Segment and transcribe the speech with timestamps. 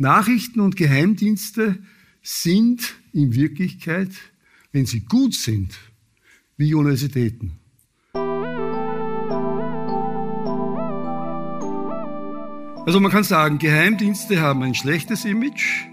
[0.00, 1.78] Nachrichten und Geheimdienste
[2.22, 4.08] sind in Wirklichkeit,
[4.72, 5.78] wenn sie gut sind,
[6.56, 7.58] wie Universitäten.
[12.86, 15.84] Also man kann sagen, Geheimdienste haben ein schlechtes Image.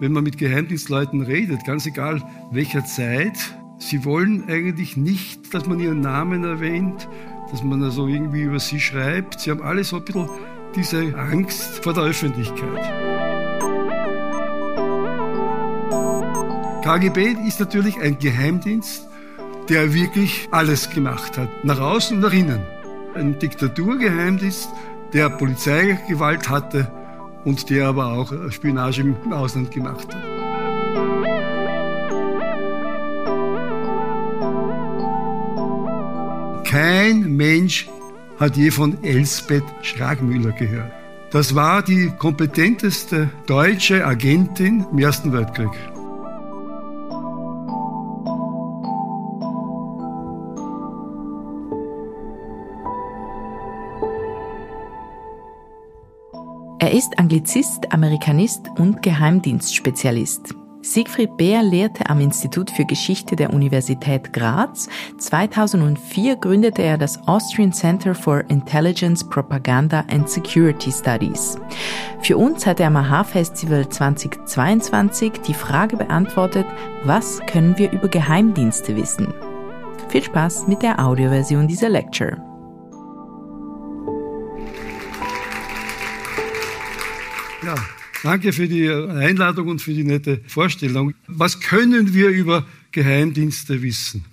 [0.00, 3.38] Wenn man mit Geheimdienstleuten redet, ganz egal welcher Zeit,
[3.78, 7.08] sie wollen eigentlich nicht, dass man ihren Namen erwähnt,
[7.52, 9.38] dass man also irgendwie über sie schreibt.
[9.38, 10.28] Sie haben alle so ein bisschen
[10.74, 13.13] diese Angst vor der Öffentlichkeit.
[16.84, 19.08] KGB ist natürlich ein Geheimdienst,
[19.70, 22.60] der wirklich alles gemacht hat, nach außen und nach innen.
[23.14, 24.68] Ein Diktaturgeheimdienst,
[25.14, 26.92] der Polizeigewalt hatte
[27.46, 30.22] und der aber auch Spionage im Ausland gemacht hat.
[36.66, 37.88] Kein Mensch
[38.38, 40.92] hat je von Elsbeth Schragmüller gehört.
[41.30, 45.70] Das war die kompetenteste deutsche Agentin im Ersten Weltkrieg.
[56.94, 60.54] Ist Anglizist, Amerikanist und Geheimdienstspezialist.
[60.80, 64.88] Siegfried Beer lehrte am Institut für Geschichte der Universität Graz.
[65.18, 71.58] 2004 gründete er das Austrian Center for Intelligence, Propaganda and Security Studies.
[72.20, 76.66] Für uns hat er am AHA-Festival 2022 die Frage beantwortet,
[77.02, 79.34] was können wir über Geheimdienste wissen?
[80.10, 82.53] Viel Spaß mit der Audioversion dieser Lecture.
[87.64, 87.74] Ja,
[88.22, 91.14] danke für die Einladung und für die nette Vorstellung.
[91.26, 94.26] Was können wir über Geheimdienste wissen?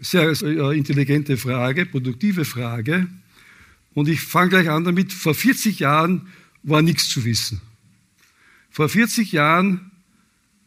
[0.00, 3.08] Sehr äh, intelligente Frage, produktive Frage.
[3.94, 5.12] Und ich fange gleich an damit.
[5.12, 6.28] Vor 40 Jahren
[6.62, 7.60] war nichts zu wissen.
[8.70, 9.90] Vor 40 Jahren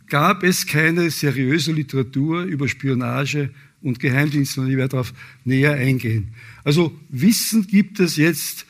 [0.07, 3.49] gab es keine seriöse Literatur über Spionage
[3.81, 5.13] und Geheimdienste und ich werde darauf
[5.45, 6.33] näher eingehen.
[6.65, 8.65] Also Wissen gibt es jetzt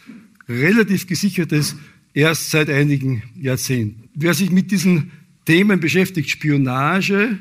[0.47, 1.75] relativ gesichertes
[2.15, 4.09] erst seit einigen Jahrzehnten.
[4.15, 5.11] Wer sich mit diesen
[5.45, 7.37] Themen beschäftigt, Spionage,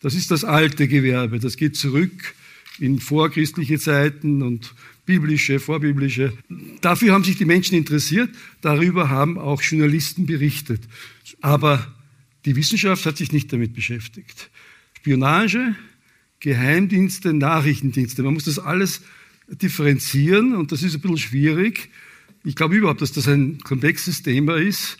[0.00, 2.34] das ist das alte Gewerbe, das geht zurück
[2.78, 4.74] in vorchristliche Zeiten und
[5.04, 6.32] biblische, vorbiblische.
[6.80, 8.30] Dafür haben sich die Menschen interessiert,
[8.62, 10.80] darüber haben auch Journalisten berichtet.
[11.40, 11.86] Aber
[12.44, 14.50] die Wissenschaft hat sich nicht damit beschäftigt.
[14.96, 15.74] Spionage,
[16.40, 19.02] Geheimdienste, Nachrichtendienste, man muss das alles
[19.48, 21.90] differenzieren und das ist ein bisschen schwierig.
[22.46, 24.98] Ich glaube überhaupt, dass das ein komplexes Thema ist,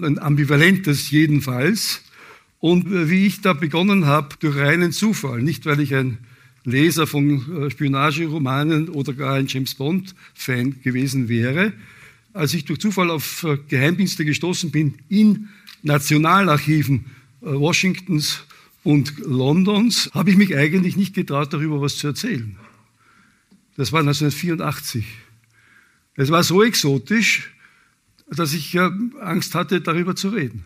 [0.00, 2.02] ein ambivalentes jedenfalls.
[2.60, 6.18] Und wie ich da begonnen habe, durch reinen Zufall, nicht weil ich ein
[6.64, 11.72] Leser von äh, Spionageromanen oder gar ein James Bond-Fan gewesen wäre,
[12.32, 15.48] als ich durch Zufall auf äh, Geheimdienste gestoßen bin in
[15.82, 17.06] Nationalarchiven
[17.42, 18.44] äh, Washingtons
[18.84, 22.56] und Londons, habe ich mich eigentlich nicht getraut, darüber was zu erzählen.
[23.76, 25.23] Das war 1984.
[26.16, 27.52] Es war so exotisch,
[28.28, 28.78] dass ich
[29.20, 30.64] Angst hatte, darüber zu reden.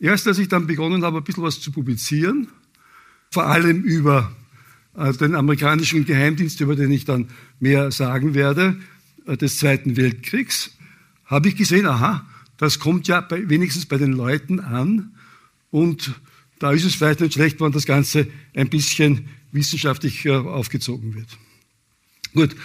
[0.00, 2.48] Erst als ich dann begonnen habe, ein bisschen was zu publizieren,
[3.30, 4.34] vor allem über
[4.94, 7.28] äh, den amerikanischen Geheimdienst, über den ich dann
[7.60, 8.76] mehr sagen werde,
[9.26, 10.76] äh, des Zweiten Weltkriegs,
[11.24, 12.26] habe ich gesehen, aha,
[12.56, 15.14] das kommt ja bei, wenigstens bei den Leuten an
[15.70, 16.14] und
[16.58, 21.28] da ist es vielleicht nicht schlecht, wenn das Ganze ein bisschen wissenschaftlich äh, aufgezogen wird.
[22.34, 22.56] Gut,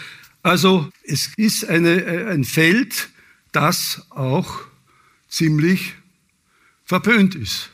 [0.44, 3.10] also es ist eine, äh, ein Feld,
[3.54, 4.60] das auch
[5.30, 5.94] ziemlich
[6.86, 7.70] verpönt ist.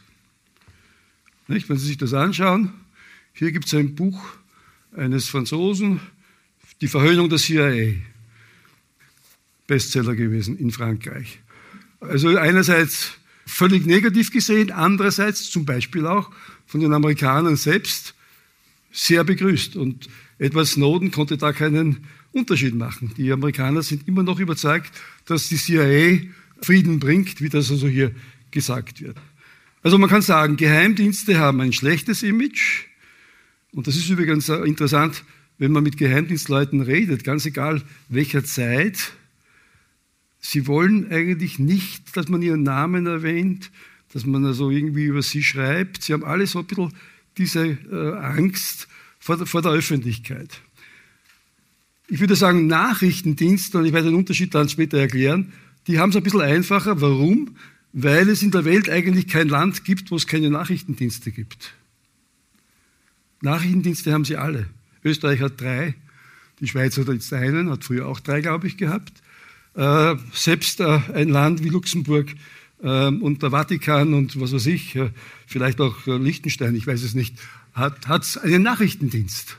[1.47, 1.67] Nicht?
[1.67, 2.71] Wenn Sie sich das anschauen,
[3.33, 4.23] hier gibt es ein Buch
[4.95, 5.99] eines Franzosen,
[6.81, 7.95] Die Verhöhnung der CIA,
[9.67, 11.39] Bestseller gewesen in Frankreich.
[11.99, 13.11] Also einerseits
[13.45, 16.31] völlig negativ gesehen, andererseits zum Beispiel auch
[16.65, 18.13] von den Amerikanern selbst
[18.91, 19.75] sehr begrüßt.
[19.75, 20.07] Und
[20.37, 22.07] Edward Snowden konnte da keinen
[22.39, 23.11] Unterschied machen.
[23.17, 24.91] Die Amerikaner sind immer noch überzeugt,
[25.25, 26.19] dass die CIA
[26.61, 28.11] Frieden bringt, wie das also hier
[28.51, 29.17] gesagt wird.
[29.81, 32.85] Also man kann sagen, Geheimdienste haben ein schlechtes Image.
[33.71, 35.23] Und das ist übrigens interessant,
[35.57, 39.13] wenn man mit Geheimdienstleuten redet, ganz egal welcher Zeit.
[40.39, 43.71] Sie wollen eigentlich nicht, dass man ihren Namen erwähnt,
[44.13, 46.03] dass man also irgendwie über sie schreibt.
[46.03, 46.93] Sie haben alle so ein bisschen
[47.37, 48.87] diese äh, Angst
[49.19, 50.61] vor der, vor der Öffentlichkeit
[52.09, 55.53] ich würde sagen, Nachrichtendienste, und ich werde den Unterschied dann später erklären,
[55.87, 57.01] die haben es ein bisschen einfacher.
[57.01, 57.55] Warum?
[57.93, 61.73] Weil es in der Welt eigentlich kein Land gibt, wo es keine Nachrichtendienste gibt.
[63.41, 64.67] Nachrichtendienste haben sie alle.
[65.03, 65.95] Österreich hat drei,
[66.59, 69.13] die Schweiz hat jetzt einen, hat früher auch drei, glaube ich, gehabt.
[69.75, 72.35] Äh, selbst äh, ein Land wie Luxemburg
[72.83, 75.11] ähm, und der Vatikan und was weiß ich, äh,
[75.47, 77.35] vielleicht auch äh, Liechtenstein, ich weiß es nicht,
[77.73, 78.05] hat
[78.43, 79.57] einen Nachrichtendienst.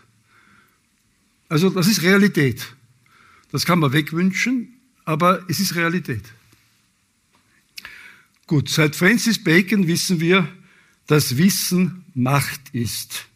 [1.51, 2.75] Also das ist Realität.
[3.51, 4.69] Das kann man wegwünschen,
[5.05, 6.23] aber es ist Realität.
[8.47, 10.49] Gut, seit Francis Bacon wissen wir,
[11.09, 13.27] dass Wissen Macht ist.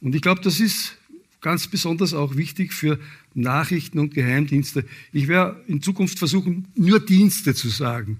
[0.00, 0.96] Und ich glaube, das ist
[1.40, 2.98] ganz besonders auch wichtig für
[3.34, 4.84] Nachrichten und Geheimdienste.
[5.12, 8.18] Ich werde in Zukunft versuchen, nur Dienste zu sagen.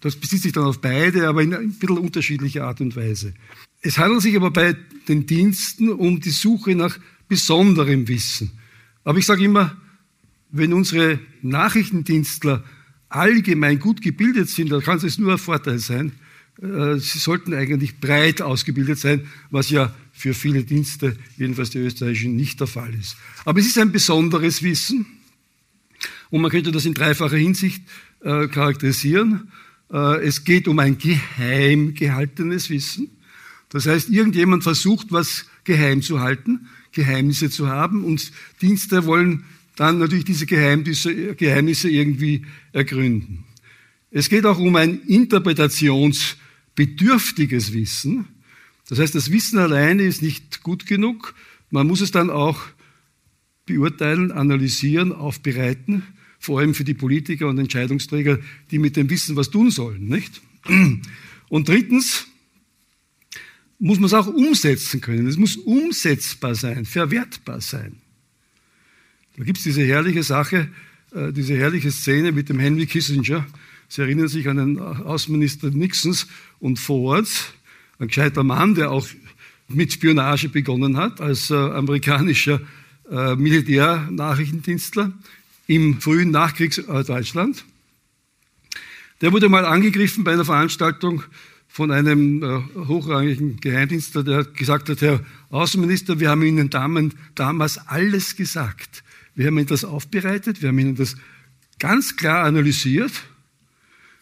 [0.00, 3.34] Das bezieht sich dann auf beide, aber in ein bisschen unterschiedlicher Art und Weise.
[3.82, 4.74] Es handelt sich aber bei
[5.06, 6.98] den Diensten um die Suche nach
[7.28, 8.50] besonderem Wissen.
[9.04, 9.76] Aber ich sage immer,
[10.50, 12.64] wenn unsere Nachrichtendienstler
[13.08, 16.12] allgemein gut gebildet sind, dann kann es nur ein Vorteil sein.
[16.60, 22.36] Äh, sie sollten eigentlich breit ausgebildet sein, was ja für viele Dienste, jedenfalls die österreichischen,
[22.36, 23.16] nicht der Fall ist.
[23.44, 25.06] Aber es ist ein besonderes Wissen
[26.30, 27.82] und man könnte das in dreifacher Hinsicht
[28.20, 29.52] äh, charakterisieren.
[29.92, 33.10] Äh, es geht um ein geheim gehaltenes Wissen.
[33.70, 39.44] Das heißt, irgendjemand versucht, was geheim zu halten, Geheimnisse zu haben und Dienste wollen
[39.76, 41.12] dann natürlich diese Geheimnisse,
[41.88, 43.44] irgendwie ergründen.
[44.10, 48.26] Es geht auch um ein interpretationsbedürftiges Wissen.
[48.88, 51.34] Das heißt, das Wissen alleine ist nicht gut genug.
[51.70, 52.58] Man muss es dann auch
[53.66, 56.02] beurteilen, analysieren, aufbereiten,
[56.38, 58.38] vor allem für die Politiker und Entscheidungsträger,
[58.70, 60.40] die mit dem Wissen was tun sollen, nicht?
[61.48, 62.26] Und drittens
[63.78, 65.26] muss man es auch umsetzen können.
[65.26, 67.96] Es muss umsetzbar sein, verwertbar sein.
[69.36, 70.68] Da gibt es diese herrliche Sache,
[71.12, 73.46] äh, diese herrliche Szene mit dem Henry Kissinger.
[73.88, 76.26] Sie erinnern sich an den Außenminister Nixons
[76.58, 77.54] und Forwards,
[77.98, 79.06] ein gescheiter Mann, der auch
[79.68, 82.60] mit Spionage begonnen hat als äh, amerikanischer
[83.10, 85.12] äh, Militärnachrichtendienstler
[85.66, 87.64] im frühen Nachkriegsdeutschland.
[89.20, 91.22] Der wurde mal angegriffen bei einer Veranstaltung
[91.78, 95.20] von einem äh, hochrangigen Geheimdienstler, der gesagt hat, Herr
[95.50, 99.04] Außenminister, wir haben Ihnen damals alles gesagt.
[99.36, 101.14] Wir haben Ihnen das aufbereitet, wir haben Ihnen das
[101.78, 103.12] ganz klar analysiert.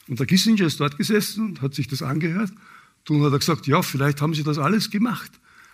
[0.07, 2.53] Und der Kissinger ist dort gesessen und hat sich das angehört
[3.09, 5.31] und hat er gesagt, ja, vielleicht haben Sie das alles gemacht,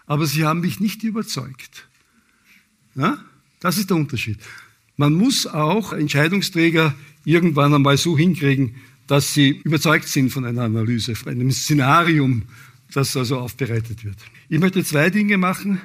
[0.06, 1.88] aber Sie haben mich nicht überzeugt.
[2.94, 3.19] Ja?
[3.58, 4.38] Das ist der Unterschied.
[4.96, 6.94] Man muss auch Entscheidungsträger
[7.25, 8.76] irgendwann einmal so hinkriegen,
[9.06, 12.43] dass sie überzeugt sind von einer Analyse, von einem Szenarium,
[12.93, 14.16] das also aufbereitet wird.
[14.49, 15.81] Ich möchte zwei Dinge machen,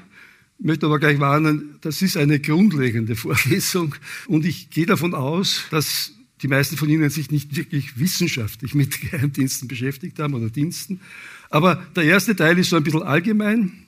[0.60, 3.96] möchte aber gleich warnen, das ist eine grundlegende Vorlesung
[4.28, 9.02] und ich gehe davon aus, dass die meisten von Ihnen sich nicht wirklich wissenschaftlich mit
[9.12, 11.00] Geheimdiensten beschäftigt haben oder Diensten.
[11.50, 13.87] Aber der erste Teil ist so ein bisschen allgemein.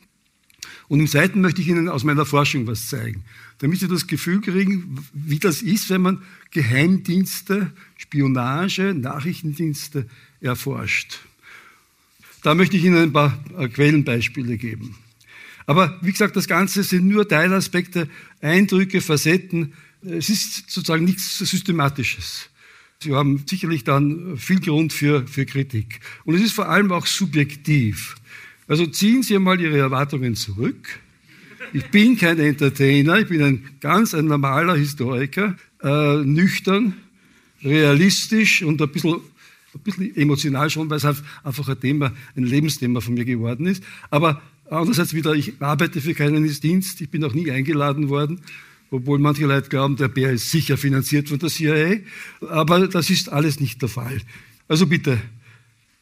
[0.90, 3.24] Und im zweiten möchte ich Ihnen aus meiner Forschung was zeigen,
[3.60, 10.08] damit Sie das Gefühl kriegen, wie das ist, wenn man Geheimdienste, Spionage, Nachrichtendienste
[10.42, 11.20] erforscht.
[12.42, 14.96] Da möchte ich Ihnen ein paar äh, Quellenbeispiele geben.
[15.68, 18.10] Aber wie gesagt, das Ganze sind nur Teilaspekte,
[18.42, 19.74] Eindrücke, Facetten.
[20.02, 22.50] Es ist sozusagen nichts Systematisches.
[23.04, 26.00] Sie haben sicherlich dann viel Grund für, für Kritik.
[26.26, 28.16] Und es ist vor allem auch subjektiv.
[28.70, 31.00] Also ziehen Sie einmal Ihre Erwartungen zurück.
[31.74, 36.94] Ich bin kein Entertainer, ich bin ein ganz ein normaler Historiker, äh, nüchtern,
[37.64, 39.16] realistisch und ein bisschen,
[39.74, 43.84] ein bisschen emotional schon, weil es einfach ein Thema, ein Lebensthema von mir geworden ist.
[44.12, 48.40] Aber andererseits wieder, ich arbeite für keinen Dienst, ich bin auch nie eingeladen worden,
[48.92, 51.98] obwohl manche Leute glauben, der Bär ist sicher finanziert von der CIA.
[52.48, 54.22] Aber das ist alles nicht der Fall.
[54.68, 55.20] Also bitte,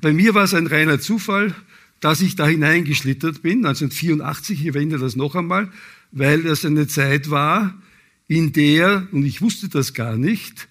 [0.02, 1.56] bei mir war es ein reiner Zufall
[2.00, 5.72] dass ich da hineingeschlittert bin, 1984, ich erwähne das noch einmal,
[6.12, 7.82] weil das eine Zeit war,
[8.28, 10.68] in der, und ich wusste das gar nicht,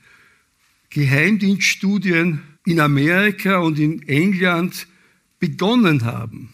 [0.91, 4.87] Geheimdienststudien in Amerika und in England
[5.39, 6.51] begonnen haben.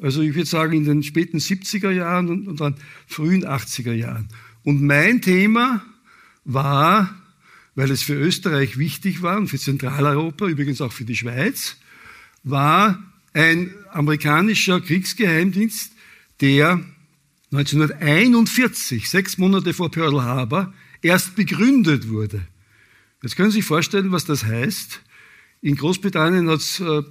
[0.00, 2.76] Also ich würde sagen in den späten 70er Jahren und, dann
[3.06, 4.28] frühen 80er Jahren.
[4.64, 5.84] Und mein Thema
[6.44, 7.14] war,
[7.74, 11.76] weil es für Österreich wichtig war und für Zentraleuropa, übrigens auch für die Schweiz,
[12.42, 13.02] war
[13.34, 15.92] ein amerikanischer Kriegsgeheimdienst,
[16.40, 16.80] der
[17.52, 22.42] 1941, sechs Monate vor Pearl Harbor, erst begründet wurde.
[23.22, 25.00] Jetzt können Sie sich vorstellen, was das heißt.
[25.62, 27.02] In Großbritannien hat es äh,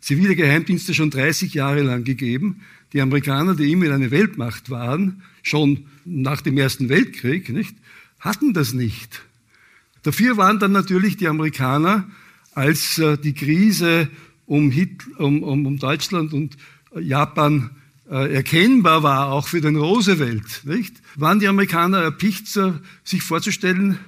[0.00, 2.60] zivile Geheimdienste schon 30 Jahre lang gegeben.
[2.92, 7.76] Die Amerikaner, die immer eine Weltmacht waren, schon nach dem Ersten Weltkrieg, nicht,
[8.20, 9.22] hatten das nicht.
[10.02, 12.08] Dafür waren dann natürlich die Amerikaner,
[12.52, 14.08] als äh, die Krise
[14.46, 16.56] um, Hitler, um, um, Deutschland und
[16.98, 17.70] Japan
[18.10, 20.96] äh, erkennbar war, auch für den Roosevelt, nicht?
[21.16, 22.46] waren die Amerikaner erpicht,
[23.04, 23.98] sich vorzustellen,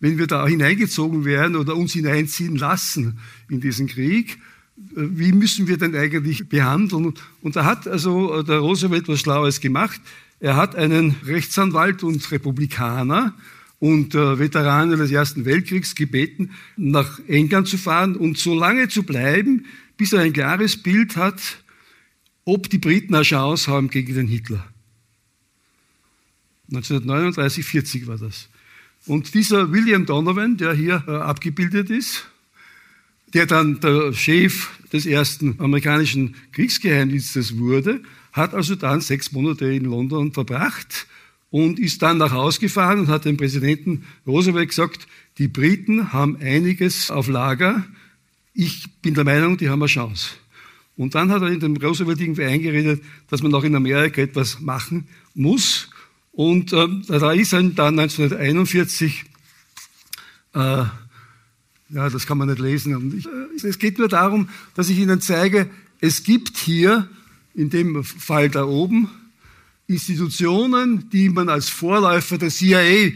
[0.00, 3.18] wenn wir da hineingezogen werden oder uns hineinziehen lassen
[3.48, 4.38] in diesen Krieg,
[4.76, 7.14] äh, wie müssen wir denn eigentlich behandeln?
[7.40, 10.00] Und da hat also äh, der Roosevelt was Schlaues gemacht.
[10.40, 13.34] Er hat einen Rechtsanwalt und Republikaner
[13.82, 19.02] und äh, Veteranen des Ersten Weltkriegs gebeten, nach England zu fahren und so lange zu
[19.02, 21.42] bleiben, bis er ein klares Bild hat,
[22.44, 24.64] ob die Briten eine Chance haben gegen den Hitler.
[26.68, 28.48] 1939, 40 war das.
[29.06, 32.28] Und dieser William Donovan, der hier äh, abgebildet ist,
[33.34, 39.86] der dann der Chef des ersten amerikanischen Kriegsgeheimdienstes wurde, hat also dann sechs Monate in
[39.86, 41.08] London verbracht
[41.52, 45.06] und ist dann nach Hause gefahren und hat dem Präsidenten Roosevelt gesagt,
[45.36, 47.84] die Briten haben einiges auf Lager.
[48.54, 50.30] Ich bin der Meinung, die haben eine Chance.
[50.96, 54.60] Und dann hat er in dem Roosevelt irgendwie eingeredet, dass man auch in Amerika etwas
[54.60, 55.90] machen muss.
[56.32, 59.26] Und äh, da ist dann 1941
[60.54, 60.84] äh,
[61.94, 63.18] ja, das kann man nicht lesen.
[63.18, 65.68] Ich, äh, es geht nur darum, dass ich Ihnen zeige,
[66.00, 67.08] es gibt hier,
[67.54, 69.10] in dem Fall da oben,
[69.92, 73.12] Institutionen, die man als Vorläufer der CIA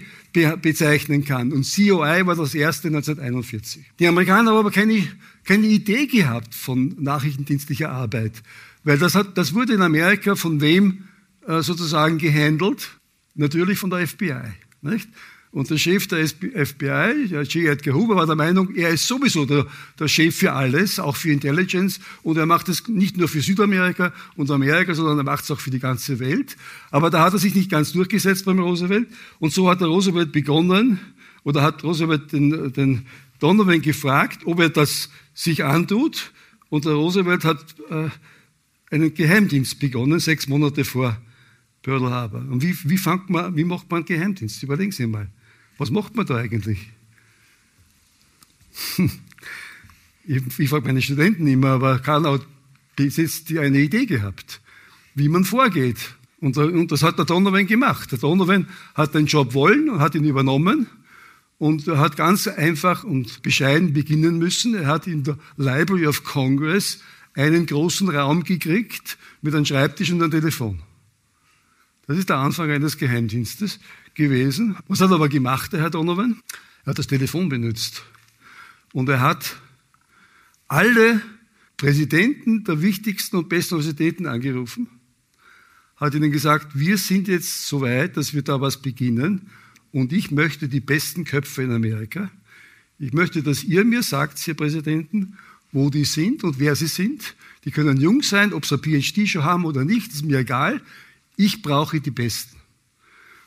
[0.60, 1.52] bezeichnen kann.
[1.52, 3.84] Und COI war das erste 1941.
[3.98, 5.02] Die Amerikaner haben aber keine,
[5.44, 8.42] keine Idee gehabt von nachrichtendienstlicher Arbeit,
[8.84, 11.04] weil das, hat, das wurde in Amerika von wem
[11.46, 12.98] äh, sozusagen gehandelt?
[13.34, 14.52] Natürlich von der FBI.
[14.82, 15.08] Nicht?
[15.56, 17.56] Und der Chef der FBI, J.
[17.56, 19.66] Edgar Hoover, war der Meinung, er ist sowieso der,
[19.98, 21.98] der, Chef für alles, auch für Intelligence.
[22.22, 25.58] Und er macht es nicht nur für Südamerika und Amerika, sondern er macht es auch
[25.58, 26.58] für die ganze Welt.
[26.90, 29.08] Aber da hat er sich nicht ganz durchgesetzt beim Roosevelt.
[29.38, 31.00] Und so hat der Roosevelt begonnen,
[31.42, 33.06] oder hat Roosevelt den, den
[33.38, 36.32] Donovan gefragt, ob er das sich antut.
[36.68, 38.10] Und der Roosevelt hat äh,
[38.94, 41.16] einen Geheimdienst begonnen, sechs Monate vor
[41.80, 42.40] Pearl Harbor.
[42.40, 44.62] Und wie, wie, man, wie macht man Geheimdienst?
[44.62, 45.30] Überlegen Sie mal.
[45.78, 46.88] Was macht man da eigentlich?
[50.28, 52.44] Ich, ich frage meine Studenten immer, aber Karl hat
[52.96, 54.60] bis jetzt eine Idee gehabt,
[55.14, 56.16] wie man vorgeht.
[56.40, 58.10] Und, und das hat der Donovan gemacht.
[58.10, 58.66] Der Donovan
[58.96, 60.88] hat den Job wollen und hat ihn übernommen
[61.58, 64.74] und er hat ganz einfach und bescheiden beginnen müssen.
[64.74, 67.00] Er hat in der Library of Congress
[67.34, 70.82] einen großen Raum gekriegt mit einem Schreibtisch und einem Telefon.
[72.06, 73.80] Das ist der Anfang eines Geheimdienstes
[74.16, 74.76] gewesen.
[74.88, 76.42] Was hat er aber gemacht, der Herr Donovan?
[76.84, 78.02] Er hat das Telefon benutzt.
[78.92, 79.56] Und er hat
[80.68, 81.20] alle
[81.76, 84.88] Präsidenten der wichtigsten und besten Universitäten angerufen,
[85.96, 89.50] hat ihnen gesagt, wir sind jetzt so weit, dass wir da was beginnen
[89.92, 92.30] und ich möchte die besten Köpfe in Amerika.
[92.98, 95.38] Ich möchte, dass ihr mir sagt, Herr Präsidenten,
[95.72, 97.34] wo die sind und wer sie sind.
[97.64, 100.80] Die können jung sein, ob sie ein PhD schon haben oder nicht, ist mir egal.
[101.36, 102.55] Ich brauche die Besten.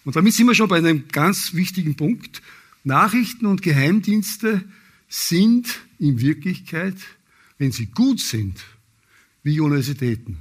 [0.05, 2.41] Und damit sind wir schon bei einem ganz wichtigen Punkt.
[2.83, 4.63] Nachrichten und Geheimdienste
[5.07, 6.95] sind in Wirklichkeit,
[7.57, 8.63] wenn sie gut sind,
[9.43, 10.37] wie Universitäten.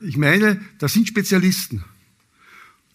[0.00, 1.84] Ich meine, das sind Spezialisten.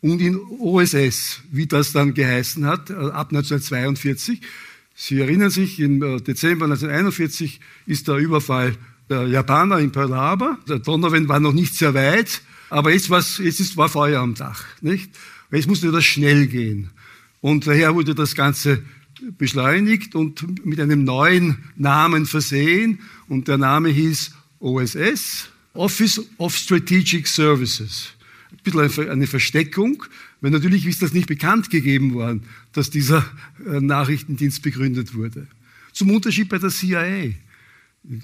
[0.01, 4.41] Und in OSS, wie das dann geheißen hat, ab 1942,
[4.97, 8.77] Sie erinnern sich, im äh, Dezember 1941 ist der Überfall
[9.09, 10.57] der Japaner in Pearl Harbor.
[10.69, 14.63] Der Donovan war noch nicht sehr weit, aber jetzt, jetzt ist, war Feuer am Dach.
[14.81, 15.11] Nicht?
[15.51, 16.89] Jetzt musste das schnell gehen.
[17.41, 18.83] Und daher wurde das Ganze
[19.37, 22.99] beschleunigt und mit einem neuen Namen versehen.
[23.27, 28.09] Und der Name hieß OSS, Office of Strategic Services.
[28.51, 30.03] Ein bisschen eine Versteckung,
[30.41, 33.25] weil natürlich ist das nicht bekannt gegeben worden, dass dieser
[33.65, 35.47] äh, Nachrichtendienst begründet wurde.
[35.91, 37.33] Zum Unterschied bei der CIA.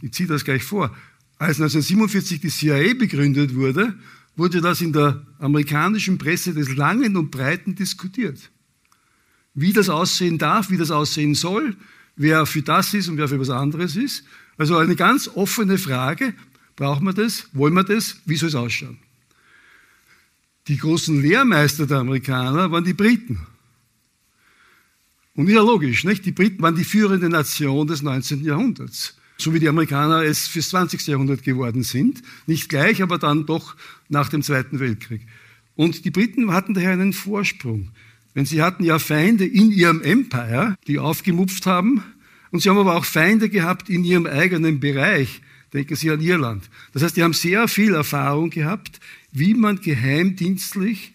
[0.01, 0.95] Ich ziehe das gleich vor.
[1.37, 3.95] Als 1947 die CIA begründet wurde,
[4.35, 8.49] wurde das in der amerikanischen Presse des Langen und Breiten diskutiert.
[9.53, 11.75] Wie das aussehen darf, wie das aussehen soll,
[12.15, 14.23] wer für das ist und wer für was anderes ist.
[14.57, 16.33] Also eine ganz offene Frage,
[16.75, 18.97] brauchen wir das, wollen wir das, wie soll es ausschauen?
[20.67, 23.45] Die großen Lehrmeister der Amerikaner waren die Briten.
[25.35, 26.25] Und ja, logisch, nicht?
[26.25, 28.43] Die Briten waren die führende Nation des 19.
[28.43, 31.07] Jahrhunderts so wie die Amerikaner es fürs 20.
[31.07, 32.21] Jahrhundert geworden sind.
[32.47, 33.75] Nicht gleich, aber dann doch
[34.09, 35.21] nach dem Zweiten Weltkrieg.
[35.75, 37.89] Und die Briten hatten daher einen Vorsprung.
[38.35, 42.03] Denn sie hatten ja Feinde in ihrem Empire, die aufgemupft haben.
[42.51, 45.41] Und sie haben aber auch Feinde gehabt in ihrem eigenen Bereich.
[45.73, 46.69] Denken Sie an Irland.
[46.93, 48.99] Das heißt, die haben sehr viel Erfahrung gehabt,
[49.31, 51.13] wie man geheimdienstlich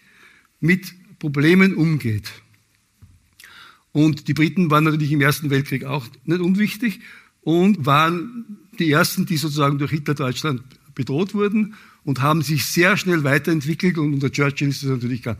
[0.59, 2.31] mit Problemen umgeht.
[3.91, 6.99] Und die Briten waren natürlich im Ersten Weltkrieg auch nicht unwichtig
[7.47, 10.63] und waren die ersten, die sozusagen durch Hitler-Deutschland
[10.93, 15.35] bedroht wurden und haben sich sehr schnell weiterentwickelt und unter Churchill ist es natürlich äh,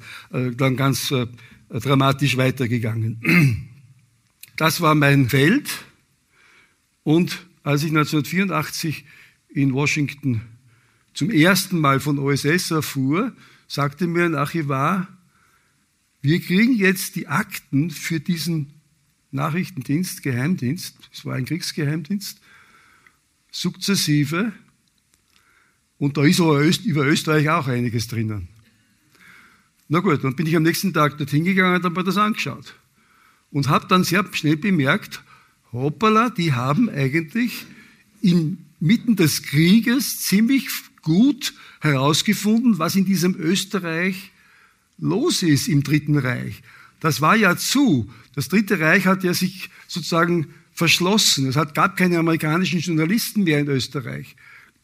[0.56, 1.28] dann ganz äh,
[1.70, 3.68] dramatisch weitergegangen.
[4.56, 5.70] Das war mein Feld.
[7.04, 9.06] Und als ich 1984
[9.50, 10.42] in Washington
[11.14, 13.34] zum ersten Mal von OSS erfuhr,
[13.68, 15.10] sagte mir ein Archivar,
[16.22, 18.77] wir kriegen jetzt die Akten für diesen
[19.32, 22.40] Nachrichtendienst, Geheimdienst, es war ein Kriegsgeheimdienst,
[23.52, 24.54] sukzessive.
[25.98, 28.48] Und da ist aber über Österreich auch einiges drinnen.
[29.90, 32.76] Na gut, dann bin ich am nächsten Tag dorthin gegangen und habe mir das angeschaut.
[33.52, 35.24] Und habe dann sehr schnell bemerkt,
[35.72, 37.66] hoppala, die haben eigentlich
[38.22, 40.68] inmitten des Krieges ziemlich
[41.02, 44.32] gut herausgefunden, was in diesem Österreich
[44.98, 46.62] los ist im Dritten Reich.
[47.00, 48.10] Das war ja zu.
[48.34, 51.48] Das Dritte Reich hat ja sich sozusagen verschlossen.
[51.48, 54.36] Es gab keine amerikanischen Journalisten mehr in Österreich.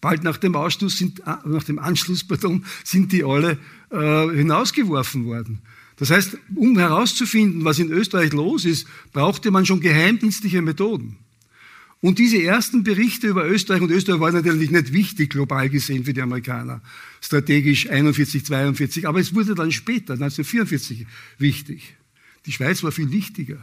[0.02, 3.58] Bald nach dem, Ausschluss sind, äh, nach dem Anschluss pardon, sind die alle
[3.90, 5.62] äh, hinausgeworfen worden.
[5.98, 11.18] Das heißt, um herauszufinden, was in Österreich los ist, brauchte man schon geheimdienstliche Methoden.
[12.02, 16.14] Und diese ersten Berichte über Österreich, und Österreich war natürlich nicht wichtig global gesehen für
[16.14, 16.82] die Amerikaner,
[17.22, 21.06] strategisch 41, 42, aber es wurde dann später, 1944,
[21.38, 21.96] wichtig.
[22.46, 23.58] Die Schweiz war viel wichtiger.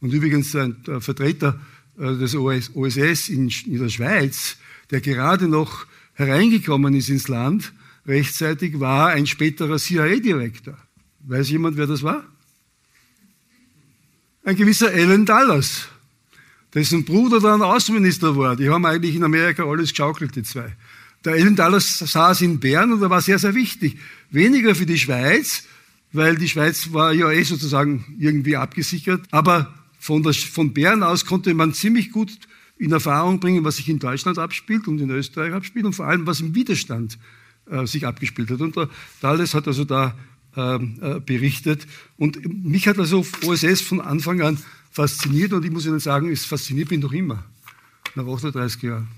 [0.00, 1.60] Und übrigens ein Vertreter
[1.98, 4.58] äh, des OSS in der Schweiz,
[4.90, 7.72] der gerade noch hereingekommen ist ins Land,
[8.06, 10.76] rechtzeitig war ein späterer CIA-Direktor.
[11.20, 12.24] Weiß jemand, wer das war?
[14.44, 15.88] Ein gewisser Alan Dallas
[16.74, 18.56] dessen Bruder dann Außenminister war.
[18.56, 20.74] Die haben eigentlich in Amerika alles geschaukelt, die zwei.
[21.24, 23.96] Der Ellen Dallas saß in Bern und er war sehr, sehr wichtig.
[24.30, 25.64] Weniger für die Schweiz,
[26.14, 29.26] weil die Schweiz war ja eh sozusagen irgendwie abgesichert.
[29.30, 32.30] Aber von, der, von Bern aus konnte man ziemlich gut
[32.78, 36.26] in Erfahrung bringen, was sich in Deutschland abspielt und in Österreich abspielt und vor allem,
[36.26, 37.18] was im Widerstand
[37.66, 38.60] äh, sich abgespielt hat.
[38.60, 38.88] Und der
[39.20, 40.16] Dallas hat also da
[40.56, 41.86] ähm, äh, berichtet.
[42.16, 44.58] Und mich hat also OSS von Anfang an
[44.90, 47.44] fasziniert und ich muss Ihnen sagen, es fasziniert mich noch immer,
[48.14, 49.08] nach 38 Jahren.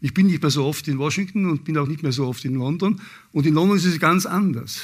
[0.00, 2.44] Ich bin nicht mehr so oft in Washington und bin auch nicht mehr so oft
[2.44, 3.00] in London.
[3.32, 4.82] Und in London ist es ganz anders.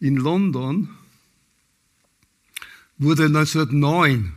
[0.00, 0.88] In London
[2.98, 4.32] wurde 1909,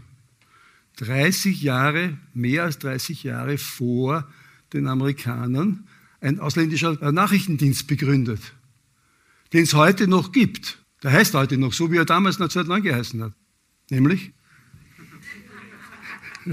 [0.97, 4.27] 30 Jahre, mehr als 30 Jahre vor
[4.73, 5.87] den Amerikanern,
[6.21, 8.53] ein ausländischer Nachrichtendienst begründet,
[9.53, 10.79] den es heute noch gibt.
[11.03, 13.33] Der heißt heute noch so, wie er damals 1909 geheißen hat.
[13.89, 14.31] Nämlich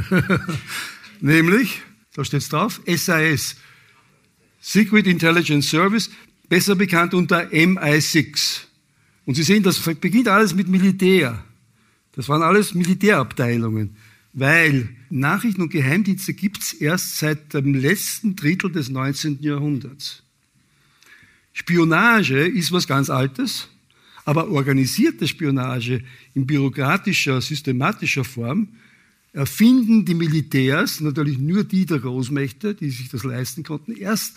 [1.21, 1.83] Nämlich,
[2.15, 3.57] da steht es drauf, SAS,
[4.61, 6.11] Secret Intelligence Service,
[6.49, 8.65] besser bekannt unter MI6.
[9.27, 11.45] Und Sie sehen, das beginnt alles mit Militär.
[12.13, 13.97] Das waren alles Militärabteilungen,
[14.33, 19.39] weil Nachrichten und Geheimdienste gibt es erst seit dem letzten Drittel des 19.
[19.41, 20.23] Jahrhunderts.
[21.53, 23.69] Spionage ist was ganz Altes,
[24.25, 26.03] aber organisierte Spionage
[26.35, 28.69] in bürokratischer, systematischer Form
[29.33, 34.37] erfinden die Militärs, natürlich nur die der Großmächte, die sich das leisten konnten, erst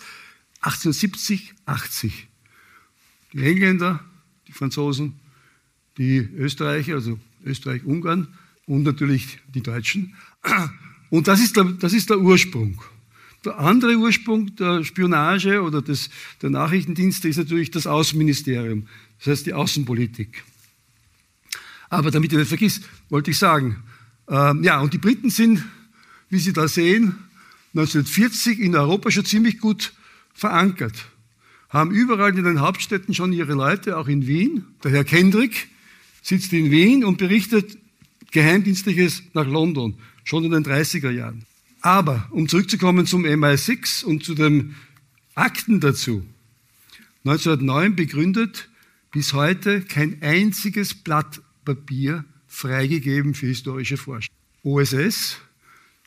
[0.60, 2.26] 1870, 80.
[3.32, 4.04] Die Engländer,
[4.48, 5.14] die Franzosen,
[5.98, 8.28] die Österreicher, also Österreich-Ungarn
[8.66, 10.14] und natürlich die Deutschen.
[11.10, 12.82] Und das ist der, das ist der Ursprung.
[13.44, 16.10] Der andere Ursprung der Spionage oder des,
[16.42, 20.44] der Nachrichtendienste ist natürlich das Außenministerium, das heißt die Außenpolitik.
[21.88, 23.82] Aber damit ihr nicht vergisst, wollte ich sagen,
[24.28, 25.64] ähm, ja, und die Briten sind,
[26.28, 27.14] wie Sie da sehen,
[27.74, 29.92] 1940 in Europa schon ziemlich gut
[30.34, 31.06] verankert.
[31.68, 34.64] Haben überall in den Hauptstädten schon ihre Leute, auch in Wien.
[34.82, 35.68] Der Herr Kendrick
[36.22, 37.78] sitzt in Wien und berichtet
[38.30, 41.44] Geheimdienstliches nach London, schon in den 30er Jahren.
[41.80, 44.74] Aber, um zurückzukommen zum MI6 und zu den
[45.34, 46.24] Akten dazu.
[47.24, 48.68] 1909 begründet
[49.12, 54.34] bis heute kein einziges Blatt Papier freigegeben für historische Forschung.
[54.62, 55.38] OSS,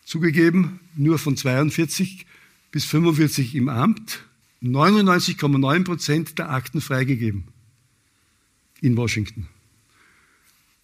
[0.04, 2.26] zugegeben, nur von 42
[2.72, 4.24] bis 45 im Amt,
[4.62, 7.46] 99,9 Prozent der Akten freigegeben
[8.82, 9.48] in Washington.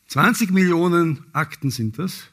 [0.08, 2.30] 20 Millionen Akten sind das.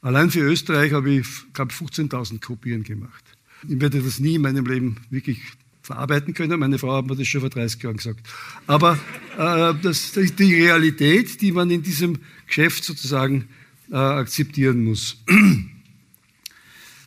[0.00, 3.24] Allein für Österreich habe ich, glaube 15.000 Kopien gemacht.
[3.68, 5.40] Ich werde das nie in meinem Leben wirklich
[5.82, 6.58] verarbeiten können.
[6.58, 8.26] Meine Frau hat mir das schon vor 30 Jahren gesagt.
[8.66, 8.98] Aber
[9.36, 13.48] äh, das, ist die Realität, die man in diesem Geschäft sozusagen
[13.90, 15.22] äh, akzeptieren muss.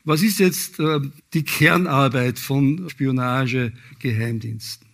[0.06, 1.02] Was ist jetzt äh,
[1.34, 4.86] die Kernarbeit von Spionage-Geheimdiensten?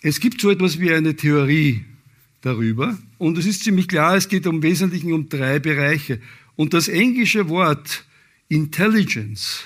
[0.00, 1.84] Es gibt so etwas wie eine Theorie
[2.40, 6.20] darüber und es ist ziemlich klar, es geht im Wesentlichen um drei Bereiche.
[6.56, 8.04] Und das englische Wort
[8.48, 9.64] Intelligence,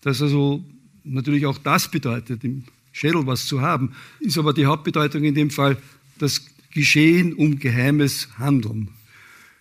[0.00, 0.64] das also
[1.04, 5.50] natürlich auch das bedeutet, im Schädel was zu haben, ist aber die Hauptbedeutung in dem
[5.50, 5.76] Fall
[6.18, 8.88] das Geschehen um geheimes Handeln.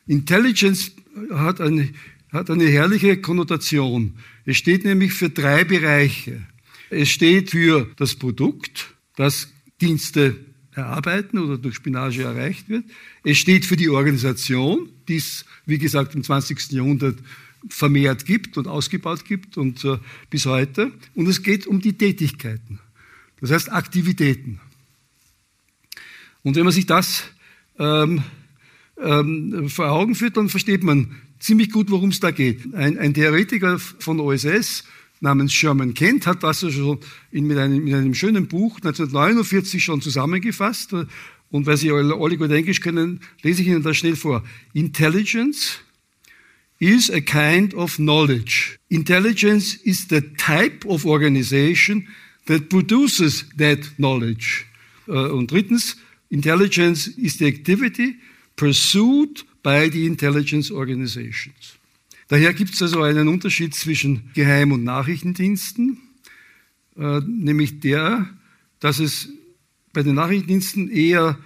[0.08, 0.92] Intelligence
[1.32, 1.90] hat eine,
[2.32, 4.14] hat eine herrliche Konnotation.
[4.46, 6.42] Es steht nämlich für drei Bereiche.
[6.90, 9.50] Es steht für das Produkt, das
[9.82, 10.36] Dienste
[10.74, 12.86] erarbeiten oder durch Spionage erreicht wird.
[13.24, 16.72] Es steht für die Organisation, die es, wie gesagt, im 20.
[16.72, 17.18] Jahrhundert
[17.70, 19.98] vermehrt gibt und ausgebaut gibt und äh,
[20.30, 20.92] bis heute.
[21.16, 22.80] Und es geht um die Tätigkeiten,
[23.42, 24.60] das heißt Aktivitäten.
[26.44, 27.24] Und wenn man sich das
[27.80, 28.24] ähm,
[29.02, 32.74] ähm, vor Augen führt, dann versteht man ziemlich gut, worum es da geht.
[32.74, 34.84] Ein, ein, Theoretiker von OSS
[35.20, 37.00] namens Sherman Kent hat das schon
[37.32, 40.94] in, mit, einem, mit, einem, schönen Buch 1949 schon zusammengefasst.
[41.50, 44.44] Und weil Sie alle gut Englisch können, lese ich Ihnen das schnell vor.
[44.74, 45.80] Intelligence
[46.80, 48.78] is a kind of knowledge.
[48.90, 52.08] Intelligence is the type of organization
[52.46, 54.66] that produces that knowledge.
[55.08, 55.98] Äh, und drittens,
[56.30, 58.18] intelligence is the activity
[58.56, 61.78] pursued by the intelligence organizations.
[62.30, 65.98] Daher gibt es also einen Unterschied zwischen Geheim- und Nachrichtendiensten,
[66.96, 68.30] äh, nämlich der,
[68.80, 69.28] dass es
[69.92, 71.38] bei den Nachrichtendiensten eher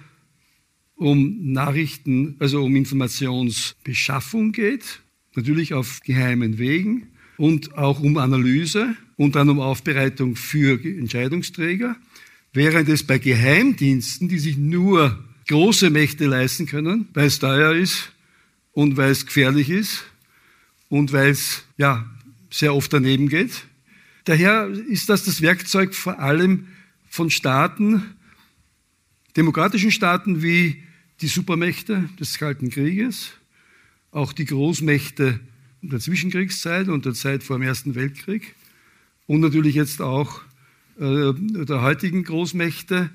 [0.94, 5.00] um Nachrichten, also um Informationsbeschaffung geht,
[5.34, 7.08] natürlich auf geheimen Wegen
[7.38, 11.96] und auch um Analyse und dann um Aufbereitung für Entscheidungsträger,
[12.52, 18.12] während es bei Geheimdiensten, die sich nur große Mächte leisten können, weil es teuer ist
[18.72, 20.04] und weil es gefährlich ist
[20.88, 22.08] und weil es ja
[22.50, 23.64] sehr oft daneben geht.
[24.24, 26.68] Daher ist das das Werkzeug vor allem
[27.08, 28.14] von Staaten,
[29.36, 30.82] demokratischen Staaten wie
[31.20, 33.32] die Supermächte des Kalten Krieges,
[34.10, 35.40] auch die Großmächte
[35.82, 38.54] der Zwischenkriegszeit und der Zeit vor dem Ersten Weltkrieg
[39.26, 40.42] und natürlich jetzt auch
[40.98, 43.10] äh, der heutigen Großmächte,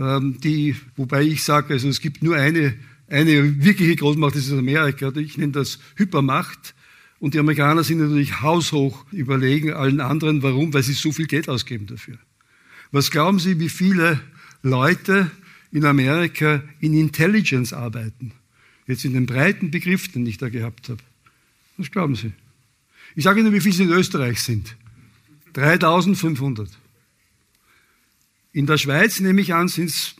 [0.00, 2.74] die, wobei ich sage, also es gibt nur eine,
[3.08, 5.12] eine wirkliche Großmacht, das ist Amerika.
[5.16, 6.74] Ich nenne das Hypermacht.
[7.18, 10.42] Und die Amerikaner sind natürlich haushoch überlegen allen anderen.
[10.42, 10.72] Warum?
[10.72, 12.16] Weil sie so viel Geld ausgeben dafür.
[12.92, 14.20] Was glauben Sie, wie viele
[14.62, 15.30] Leute
[15.70, 18.32] in Amerika in Intelligence arbeiten?
[18.86, 21.02] Jetzt in dem breiten Begriff, den ich da gehabt habe.
[21.76, 22.32] Was glauben Sie?
[23.14, 24.76] Ich sage Ihnen, wie viele es in Österreich sind.
[25.52, 26.70] 3500.
[28.52, 30.14] In der Schweiz, nehme ich an, sind es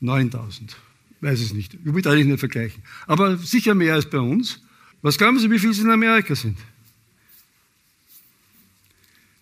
[0.00, 0.76] 9000.
[1.20, 1.74] Weiß es nicht.
[1.74, 2.82] Ich will eigentlich nicht vergleichen.
[3.06, 4.62] Aber sicher mehr als bei uns.
[5.02, 6.56] Was glauben Sie, wie viele es in Amerika sind?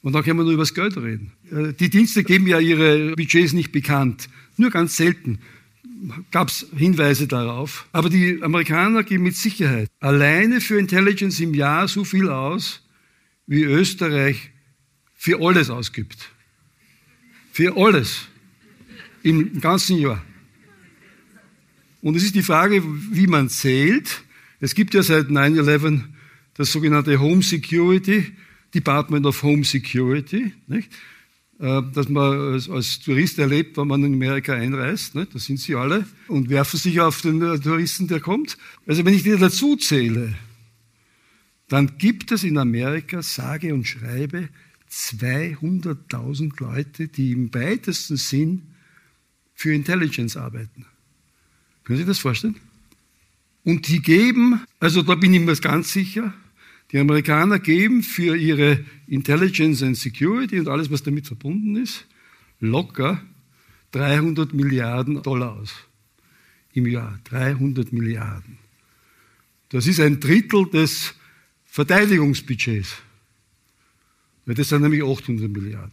[0.02, 1.33] Und dann können wir nur über das Geld reden.
[1.50, 4.28] Äh, die Dienste geben ja ihre Budgets nicht bekannt.
[4.57, 5.40] Nur ganz selten
[6.31, 7.88] gab es Hinweise darauf.
[7.92, 12.83] Aber die Amerikaner geben mit Sicherheit alleine für Intelligence im Jahr so viel aus,
[13.46, 14.50] wie Österreich
[15.14, 16.31] für alles ausgibt.
[17.59, 18.29] Für alles.
[19.25, 20.25] Im ganzen Jahr.
[22.03, 24.23] Und es ist die Frage, wie man zählt.
[24.61, 26.05] Es gibt ja seit 9-11
[26.55, 28.33] das sogenannte Home Security,
[28.73, 30.53] Department of Home Security.
[30.68, 30.88] Nicht?
[31.59, 35.16] Äh, dass man als, Tourist erlebt, wenn man in Amerika einreist.
[35.16, 35.27] Ne?
[35.27, 38.57] Da sind sie alle und werfen sich auf den äh, Touristen, der kommt.
[38.87, 40.37] Also wenn ich die dazu zähle,
[41.66, 44.49] dann gibt es in Amerika, sage und schreibe,
[44.90, 48.62] 200.000 Leute, die im weitesten Sinn
[49.55, 50.87] für Intelligence arbeiten.
[51.85, 52.57] Können Sie sich das vorstellen?
[53.64, 56.33] Und die geben, also da bin ich mir ganz sicher,
[56.92, 62.07] die Amerikaner geben für ihre Intelligence and Security und alles, was damit verbunden ist,
[62.61, 63.22] locker
[63.92, 65.74] 300 Milliarden Dollar aus
[66.72, 67.18] im Jahr.
[67.24, 68.59] 300 Milliarden.
[69.70, 71.14] Das ist ein Drittel des
[71.66, 73.03] Verteidigungsbudgets.
[74.55, 75.93] Das sind nämlich 800 Milliarden.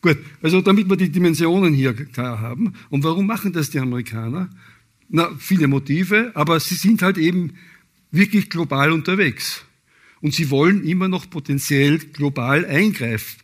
[0.00, 2.74] Gut, also damit wir die Dimensionen hier klar haben.
[2.90, 4.50] Und warum machen das die Amerikaner?
[5.08, 7.52] Na, viele Motive, aber sie sind halt eben
[8.10, 9.64] wirklich global unterwegs.
[10.20, 13.40] Und sie wollen immer noch potenziell global eingreifen,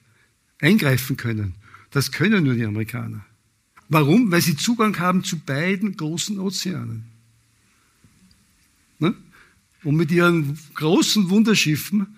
[0.60, 1.54] eingreifen können.
[1.90, 3.24] Das können nur die Amerikaner.
[3.88, 4.30] Warum?
[4.30, 7.04] Weil sie Zugang haben zu beiden großen Ozeanen.
[8.98, 9.14] Ne?
[9.84, 12.17] Und mit ihren großen Wunderschiffen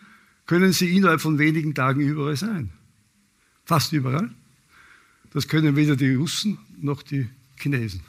[0.51, 2.71] können sie innerhalb von wenigen Tagen überall sein.
[3.65, 4.33] Fast überall.
[5.33, 8.01] Das können weder die Russen noch die Chinesen.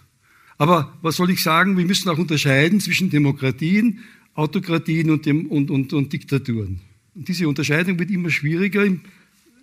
[0.58, 1.78] Aber was soll ich sagen?
[1.78, 4.00] Wir müssen auch unterscheiden zwischen Demokratien
[4.34, 6.80] Autokratien und, dem, und, und, und Diktaturen.
[7.14, 9.02] Und diese Unterscheidung wird immer schwieriger in,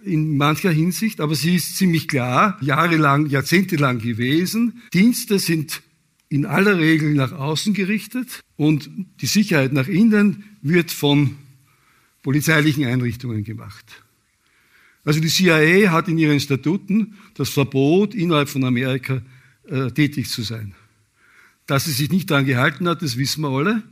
[0.05, 4.83] in mancher Hinsicht, aber sie ist ziemlich klar, jahrelang, jahrzehntelang gewesen.
[4.95, 5.83] Dienste sind
[6.29, 8.89] in aller Regel nach außen gerichtet und
[9.21, 11.35] die Sicherheit nach innen wird von
[12.29, 13.87] polizeilichen Einrichtungen gemacht.
[15.03, 19.23] Also die CIA hat in ihren Statuten das Verbot, innerhalb von Amerika
[19.67, 20.75] äh, tätig zu sein.
[21.65, 23.83] Dass sie sich nicht daran gehalten hat, das wissen wir alle.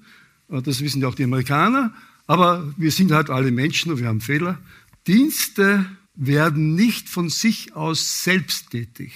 [0.48, 1.94] Das wissen ja auch die Amerikaner.
[2.26, 4.58] Aber wir sind halt alle Menschen und wir haben Fehler.
[5.06, 9.12] Dienste werden nicht von sich aus selbst tätig.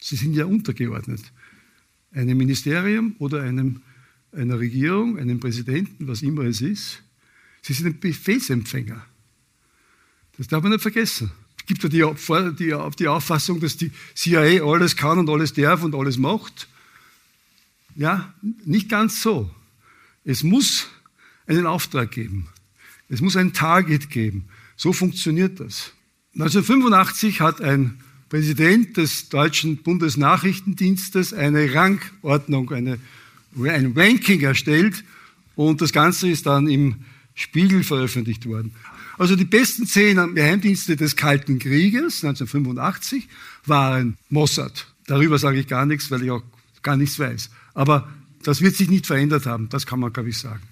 [0.00, 1.20] Sie sind ja untergeordnet.
[2.12, 3.82] Einem Ministerium oder einem,
[4.32, 7.02] einer Regierung, einem Präsidenten, was immer es ist.
[7.62, 9.04] Sie sind ein Befehlsempfänger.
[10.36, 11.30] Das darf man nicht vergessen.
[11.58, 15.82] Es gibt ja die, die, die Auffassung, dass die CIA alles kann und alles darf
[15.82, 16.68] und alles macht.
[17.96, 18.32] Ja,
[18.64, 19.50] nicht ganz so.
[20.24, 20.86] Es muss
[21.46, 22.48] einen Auftrag geben.
[23.08, 24.44] Es muss ein Target geben.
[24.76, 25.92] So funktioniert das.
[26.34, 32.98] 1985 hat ein Präsident des deutschen Bundesnachrichtendienstes eine Rangordnung, eine,
[33.60, 35.02] ein Ranking erstellt
[35.56, 37.04] und das Ganze ist dann im
[37.38, 38.72] Spiegel veröffentlicht worden.
[39.16, 43.28] Also die besten zehn Geheimdienste des Kalten Krieges 1985
[43.64, 44.88] waren Mossad.
[45.06, 46.42] Darüber sage ich gar nichts, weil ich auch
[46.82, 47.50] gar nichts weiß.
[47.74, 48.08] Aber
[48.42, 50.62] das wird sich nicht verändert haben, das kann man, glaube ich, sagen.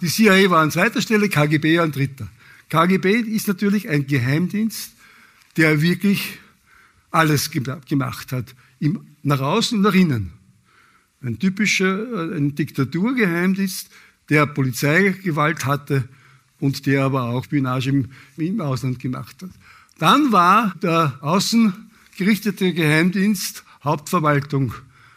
[0.00, 2.28] Die CIA war an zweiter Stelle, KGB an dritter.
[2.68, 4.92] KGB ist natürlich ein Geheimdienst,
[5.56, 6.38] der wirklich
[7.10, 8.54] alles gemacht hat,
[9.24, 10.32] nach außen und nach innen.
[11.20, 13.90] Ein typischer äh, ein Diktaturgeheimdienst,
[14.28, 16.08] der Polizeigewalt hatte
[16.60, 19.50] und der aber auch Spionage im, im Ausland gemacht hat.
[19.98, 24.72] Dann war der außengerichtete Geheimdienst Hauptverwaltung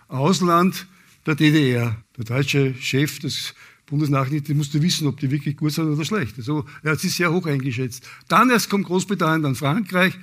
[0.08, 0.88] Ausland
[1.26, 1.96] der DDR.
[2.18, 3.54] Der deutsche Chef des
[3.86, 6.38] Bundesnachrichten, musste wissen, ob die wirklich gut sind oder schlecht.
[6.38, 8.08] Also er hat sie sehr hoch eingeschätzt.
[8.28, 10.18] Dann erst kommt Großbritannien, dann Frankreich,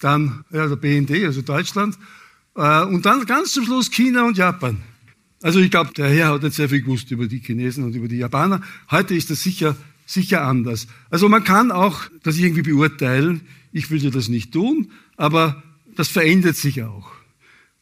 [0.00, 1.96] dann ja, der BND, also Deutschland,
[2.54, 4.82] äh, und dann ganz zum Schluss China und Japan.
[5.42, 8.08] Also ich glaube, der Herr hat nicht sehr viel gewusst über die Chinesen und über
[8.08, 8.62] die Japaner.
[8.90, 10.86] Heute ist das sicher, sicher anders.
[11.10, 13.42] Also man kann auch das irgendwie beurteilen.
[13.72, 15.62] Ich würde das nicht tun, aber
[15.94, 17.10] das verändert sich auch,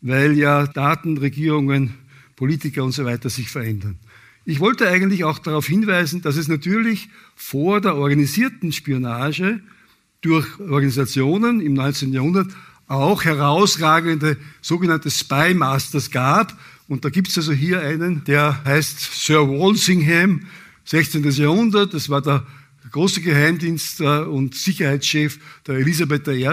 [0.00, 1.94] weil ja Daten, Regierungen,
[2.36, 3.98] Politiker und so weiter sich verändern.
[4.44, 9.60] Ich wollte eigentlich auch darauf hinweisen, dass es natürlich vor der organisierten Spionage
[10.20, 12.12] durch Organisationen im 19.
[12.12, 12.48] Jahrhundert
[12.86, 16.58] auch herausragende sogenannte Spy Masters gab.
[16.86, 20.46] Und da gibt es also hier einen, der heißt Sir Walsingham,
[20.84, 21.28] 16.
[21.30, 21.94] Jahrhundert.
[21.94, 22.46] Das war der
[22.90, 26.48] große Geheimdienst und Sicherheitschef der Elisabeth I.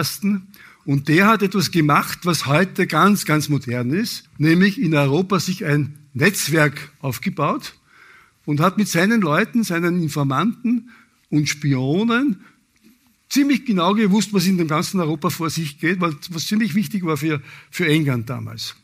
[0.84, 5.64] Und der hat etwas gemacht, was heute ganz, ganz modern ist, nämlich in Europa sich
[5.64, 7.74] ein Netzwerk aufgebaut
[8.44, 10.90] und hat mit seinen Leuten, seinen Informanten
[11.30, 12.40] und Spionen
[13.28, 17.16] ziemlich genau gewusst, was in dem ganzen Europa vor sich geht, was ziemlich wichtig war
[17.16, 17.40] für,
[17.70, 18.74] für England damals.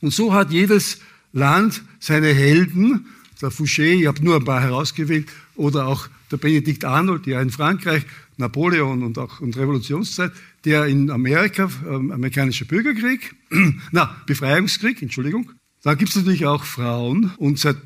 [0.00, 1.00] Und so hat jedes
[1.32, 3.06] Land seine Helden,
[3.40, 7.50] der Fouché, ich habe nur ein paar herausgewählt, oder auch der Benedikt Arnold, der in
[7.50, 8.04] Frankreich,
[8.36, 10.32] Napoleon und auch in Revolutionszeit,
[10.64, 13.34] der in Amerika, ähm, amerikanischer Bürgerkrieg,
[13.92, 15.52] na, Befreiungskrieg, Entschuldigung.
[15.82, 17.76] Da gibt es natürlich auch Frauen und seit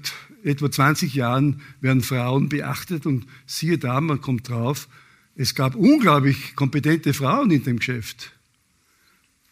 [0.42, 4.88] etwa 20 Jahren werden Frauen beachtet und siehe da, man kommt drauf,
[5.37, 8.33] es gab unglaublich kompetente Frauen in dem Geschäft.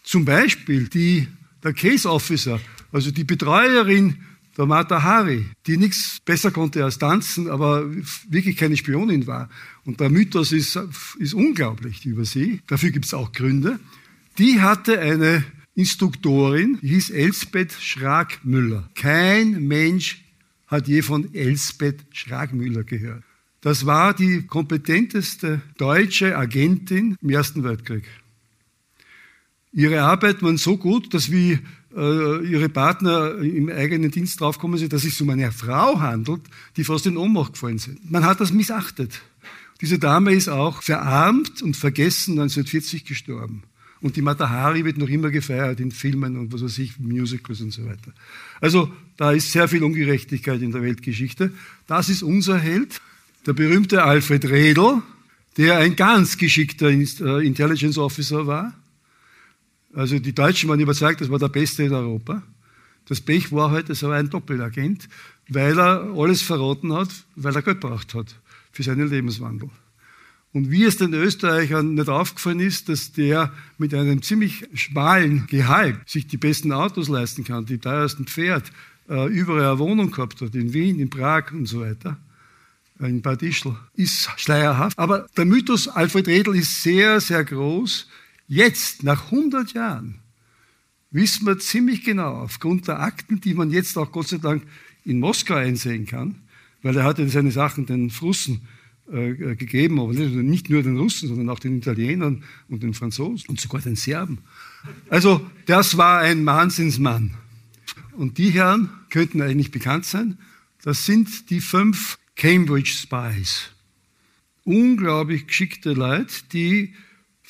[0.05, 1.29] Zum Beispiel die,
[1.63, 2.61] der Case Officer,
[2.93, 4.19] also die Betreuerin
[4.57, 7.87] der Mata Hari, die nichts besser konnte als tanzen, aber
[8.29, 9.49] wirklich keine Spionin war.
[9.85, 10.79] Und der Mythos ist,
[11.19, 12.61] ist unglaublich über sie.
[12.67, 13.81] Dafür gibt es auch Gründe.
[14.39, 15.45] Die hatte eine
[15.75, 18.91] Instruktorin, die hieß Elsbeth Schragmüller.
[18.95, 20.23] Kein Mensch
[20.67, 23.23] hat je von Elsbeth Schragmüller gehört.
[23.63, 28.05] Das war die kompetenteste deutsche Agentin im Ersten Weltkrieg.
[29.73, 31.59] Ihre Arbeit war so gut, dass wie
[31.97, 36.43] äh, ihre Partner im eigenen Dienst draufkommen sind, dass es um eine Frau handelt,
[36.77, 38.11] die fast in Ohnmacht gefallen sind.
[38.11, 39.21] Man hat das missachtet.
[39.81, 43.65] Diese Dame ist auch verarmt und vergessen 1940 gestorben.
[44.01, 47.73] Und die Matahari wird noch immer gefeiert in Filmen und was weiß ich, Musicals und
[47.73, 48.13] so weiter.
[48.61, 51.53] Also da ist sehr viel Ungerechtigkeit in der Weltgeschichte.
[51.87, 53.01] Das ist unser Held,
[53.47, 55.03] der berühmte Alfred Redl,
[55.57, 58.75] der ein ganz geschickter äh, Intelligence Officer war.
[59.95, 62.43] Also die Deutschen waren überzeugt, das war der Beste in Europa.
[63.07, 65.09] Das Pech war halt, er war ein Doppelagent,
[65.49, 68.35] weil er alles verraten hat, weil er Geld braucht hat
[68.71, 69.69] für seinen Lebenswandel.
[70.53, 75.97] Und wie es den Österreichern nicht aufgefallen ist, dass der mit einem ziemlich schmalen Gehalt
[76.07, 78.71] sich die besten Autos leisten kann, die teuersten Pferd,
[79.09, 82.19] äh, überall eine Wohnung gehabt hat, in Wien, in Prag und so weiter,
[83.01, 84.99] äh, in Bad Ischl, ist schleierhaft.
[84.99, 88.09] Aber der Mythos Alfred Redl ist sehr, sehr groß.
[88.49, 90.17] Jetzt, nach 100 Jahren,
[91.11, 94.63] wissen wir ziemlich genau, aufgrund der Akten, die man jetzt auch Gott sei Dank
[95.05, 96.37] in Moskau einsehen kann,
[96.83, 98.63] weil er hatte seine Sachen den Russen
[99.11, 103.61] äh, gegeben, aber nicht nur den Russen, sondern auch den Italienern und den Franzosen und
[103.61, 104.39] sogar den Serben.
[105.09, 107.35] Also das war ein Wahnsinnsmann.
[108.13, 110.39] Und die Herren könnten eigentlich bekannt sein.
[110.83, 113.71] Das sind die fünf Cambridge Spies.
[114.65, 116.95] Unglaublich geschickte Leute, die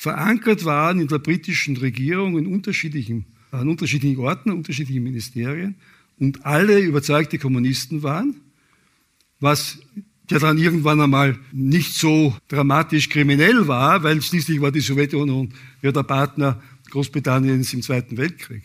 [0.03, 5.75] verankert waren in der britischen Regierung in unterschiedlichen, an unterschiedlichen Orten, unterschiedlichen Ministerien
[6.19, 8.35] und alle überzeugte Kommunisten waren,
[9.39, 9.79] was
[10.29, 15.93] ja dann irgendwann einmal nicht so dramatisch kriminell war, weil schließlich war die Sowjetunion ja
[15.93, 18.63] der Partner Großbritanniens im Zweiten Weltkrieg.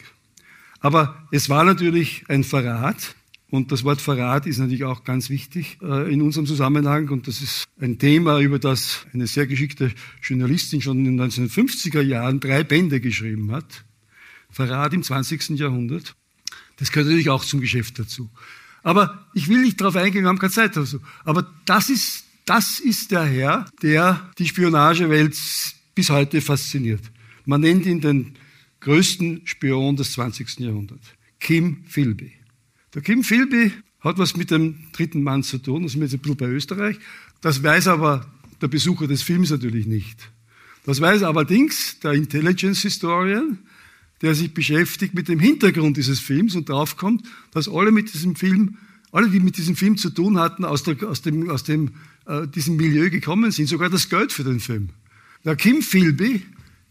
[0.80, 3.14] Aber es war natürlich ein Verrat.
[3.50, 7.08] Und das Wort Verrat ist natürlich auch ganz wichtig äh, in unserem Zusammenhang.
[7.08, 9.90] Und das ist ein Thema, über das eine sehr geschickte
[10.22, 13.84] Journalistin schon in den 1950er Jahren drei Bände geschrieben hat.
[14.50, 15.50] Verrat im 20.
[15.58, 16.14] Jahrhundert.
[16.76, 18.28] Das gehört natürlich auch zum Geschäft dazu.
[18.82, 21.00] Aber ich will nicht darauf eingehen, wir haben keine Zeit dazu.
[21.24, 25.36] Aber das ist, das ist der Herr, der die Spionagewelt
[25.94, 27.02] bis heute fasziniert.
[27.44, 28.34] Man nennt ihn den
[28.80, 30.60] größten Spion des 20.
[30.60, 31.08] Jahrhunderts,
[31.40, 32.37] Kim Philby.
[32.94, 36.20] Der Kim Philby hat was mit dem dritten Mann zu tun, das ist jetzt ein
[36.20, 36.98] bisschen bei Österreich.
[37.40, 38.26] Das weiß aber
[38.60, 40.30] der Besucher des Films natürlich nicht.
[40.84, 43.58] Das weiß allerdings der Intelligence Historian,
[44.22, 48.78] der sich beschäftigt mit dem Hintergrund dieses Films und draufkommt, dass alle mit diesem Film,
[49.12, 51.90] alle, die mit diesem Film zu tun hatten, aus, der, aus dem, aus dem,
[52.26, 54.88] äh, diesem Milieu gekommen sind, sogar das Geld für den Film.
[55.44, 56.42] Der Kim Philby,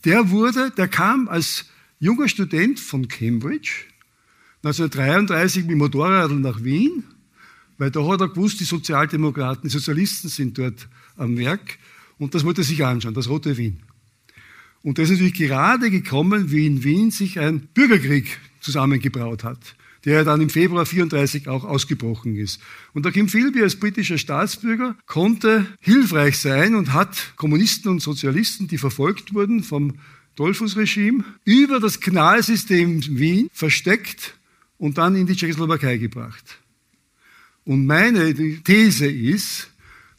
[0.06, 1.66] der wurde, der kam als
[2.00, 3.86] junger Student von Cambridge
[4.68, 7.06] 1933 mit Motorrad nach Wien,
[7.78, 11.78] weil da hat er gewusst, die Sozialdemokraten, die Sozialisten sind dort am Werk
[12.18, 13.80] und das wollte er sich anschauen, das Rote Wien.
[14.84, 20.26] Und das ist natürlich gerade gekommen, wie in Wien sich ein Bürgerkrieg zusammengebraut hat, der
[20.26, 22.60] dann im Februar 34 auch ausgebrochen ist.
[22.94, 28.68] Und der Kim Philby als britischer Staatsbürger konnte hilfreich sein und hat Kommunisten und Sozialisten,
[28.68, 30.00] die verfolgt wurden vom
[30.36, 34.37] Dollfuß-Regime, über das Knallsystem Wien versteckt
[34.78, 36.60] und dann in die Tschechoslowakei gebracht.
[37.66, 39.70] Und meine These ist,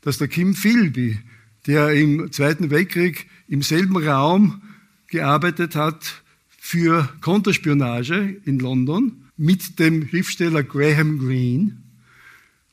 [0.03, 1.19] dass der Kim Philby,
[1.67, 4.63] der im Zweiten Weltkrieg im selben Raum
[5.07, 6.23] gearbeitet hat
[6.59, 11.79] für Konterspionage in London, mit dem Schriftsteller Graham Greene,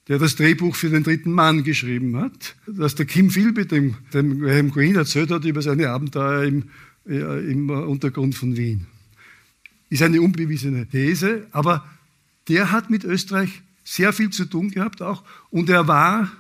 [0.08, 4.40] der das Drehbuch für den dritten Mann geschrieben hat, dass der Kim Philby dem, dem
[4.40, 6.64] Graham Greene erzählt hat über seine Abenteuer im,
[7.08, 8.88] äh, im Untergrund von Wien.
[9.90, 11.86] Ist eine unbewiesene These, aber
[12.48, 16.32] der hat mit Österreich sehr viel zu tun gehabt auch und er war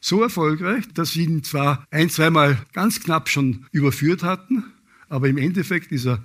[0.00, 4.64] so erfolgreich, dass sie ihn zwar ein, zweimal ganz knapp schon überführt hatten,
[5.08, 6.22] aber im Endeffekt ist er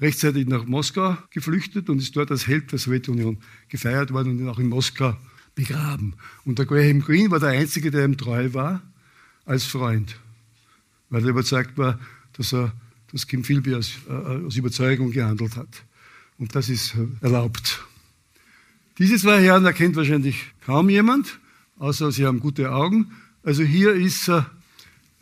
[0.00, 4.58] rechtzeitig nach Moskau geflüchtet und ist dort als Held der Sowjetunion gefeiert worden und auch
[4.58, 5.16] in Moskau
[5.54, 6.14] begraben.
[6.44, 8.82] Und der Graham Greene war der Einzige, der ihm treu war
[9.44, 10.18] als Freund,
[11.10, 11.98] weil er überzeugt war,
[12.32, 12.72] dass er
[13.12, 15.84] das Kim Philby aus, äh, aus Überzeugung gehandelt hat.
[16.40, 17.84] Und das ist erlaubt.
[18.98, 21.38] Diese zwei Herren erkennt wahrscheinlich kaum jemand,
[21.78, 23.12] außer sie haben gute Augen.
[23.42, 24.42] Also hier ist äh,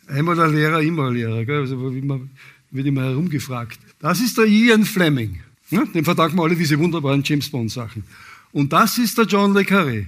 [0.07, 1.45] einmal ein Lehrer, immer ein Lehrer.
[1.45, 1.61] Gell?
[1.61, 3.81] Also wird immer herumgefragt.
[3.99, 5.41] Das ist der Ian Fleming.
[5.71, 8.05] Ja, dem verdanken wir alle diese wunderbaren James Bond-Sachen.
[8.53, 10.07] Und das ist der John Le Carré.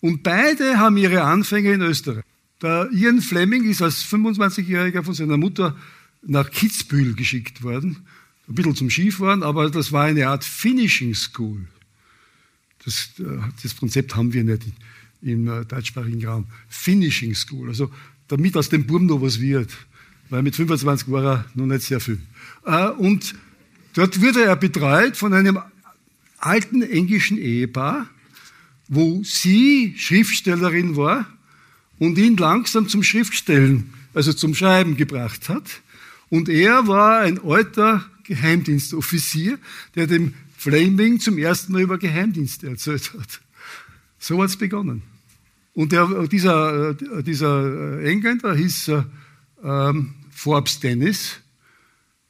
[0.00, 2.24] Und beide haben ihre Anfänge in Österreich.
[2.62, 5.76] Der Ian Fleming ist als 25-Jähriger von seiner Mutter
[6.22, 8.06] nach Kitzbühel geschickt worden
[8.48, 11.66] ein bisschen zum Skifahren, aber das war eine Art Finishing School.
[12.84, 13.24] Das, äh,
[13.62, 14.62] das Konzept haben wir nicht
[15.22, 16.46] im äh, deutschsprachigen Raum.
[16.68, 17.90] Finishing School, also
[18.28, 19.70] damit aus dem Burm noch was wird.
[20.30, 22.20] Weil mit 25 war er noch nicht sehr viel.
[22.64, 23.34] Äh, und
[23.94, 25.58] dort wurde er betreut von einem
[26.38, 28.08] alten englischen Ehepaar,
[28.88, 31.26] wo sie Schriftstellerin war
[31.98, 35.82] und ihn langsam zum Schriftstellen, also zum Schreiben gebracht hat.
[36.30, 39.58] Und er war ein alter Geheimdienstoffizier,
[39.94, 43.40] der dem Flaming zum ersten Mal über Geheimdienste erzählt hat.
[44.18, 45.02] So hat es begonnen.
[45.72, 48.92] Und der, dieser, dieser Engländer hieß
[49.64, 51.40] ähm, Forbes Dennis,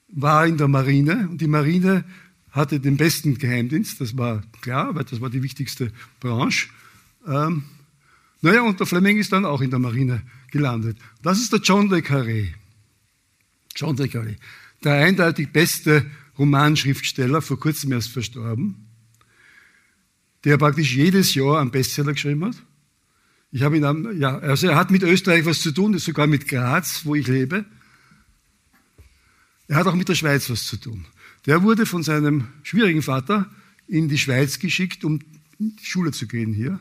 [0.08, 2.04] war in der Marine und die Marine
[2.50, 6.68] hatte den besten Geheimdienst, das war klar, weil das war die wichtigste Branche.
[7.26, 7.64] Ähm,
[8.40, 10.96] naja, und der Fleming ist dann auch in der Marine gelandet.
[11.22, 12.48] Das ist der John Le Carré.
[13.74, 14.36] John Le Carré
[14.84, 16.06] der eindeutig beste
[16.38, 18.86] Romanschriftsteller, vor kurzem erst verstorben,
[20.44, 22.56] der praktisch jedes Jahr einen Bestseller geschrieben hat.
[23.50, 27.04] Ich habe ihn, ja, also er hat mit Österreich was zu tun, sogar mit Graz,
[27.04, 27.64] wo ich lebe.
[29.68, 31.06] Er hat auch mit der Schweiz was zu tun.
[31.46, 33.50] Der wurde von seinem schwierigen Vater
[33.86, 35.20] in die Schweiz geschickt, um
[35.58, 36.78] in die Schule zu gehen hier.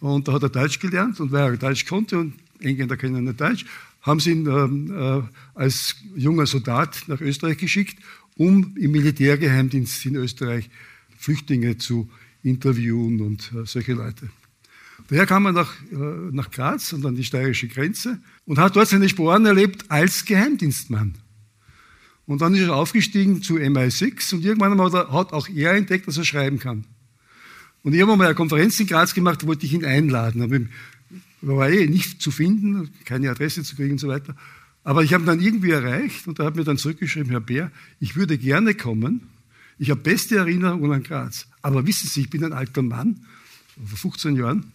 [0.00, 3.40] Und da hat er Deutsch gelernt und weil er Deutsch konnte und Engländer kennen nicht
[3.40, 3.66] Deutsch,
[4.08, 5.22] haben sie ihn ähm, äh,
[5.54, 7.98] als junger Soldat nach Österreich geschickt,
[8.36, 10.70] um im Militärgeheimdienst in Österreich
[11.16, 12.10] Flüchtlinge zu
[12.42, 14.30] interviewen und äh, solche Leute.
[15.08, 15.96] Daher kam er nach, äh,
[16.32, 21.14] nach Graz und an die steirische Grenze und hat dort seine Sporen erlebt als Geheimdienstmann.
[22.26, 26.24] Und dann ist er aufgestiegen zu MI6 und irgendwann hat, auch er entdeckt, dass er
[26.24, 26.84] schreiben kann.
[27.82, 30.42] Und ich habe mal eine Konferenz in Graz gemacht, da wollte ich ihn einladen.
[30.42, 30.58] Aber
[31.40, 34.34] war eh nicht zu finden, keine Adresse zu kriegen und so weiter.
[34.84, 37.70] Aber ich habe dann irgendwie erreicht und er hat mir dann zurückgeschrieben, Herr Bär,
[38.00, 39.28] ich würde gerne kommen.
[39.78, 41.46] Ich habe beste Erinnerungen an Graz.
[41.62, 43.24] Aber wissen Sie, ich bin ein alter Mann,
[43.84, 44.72] vor 15 Jahren.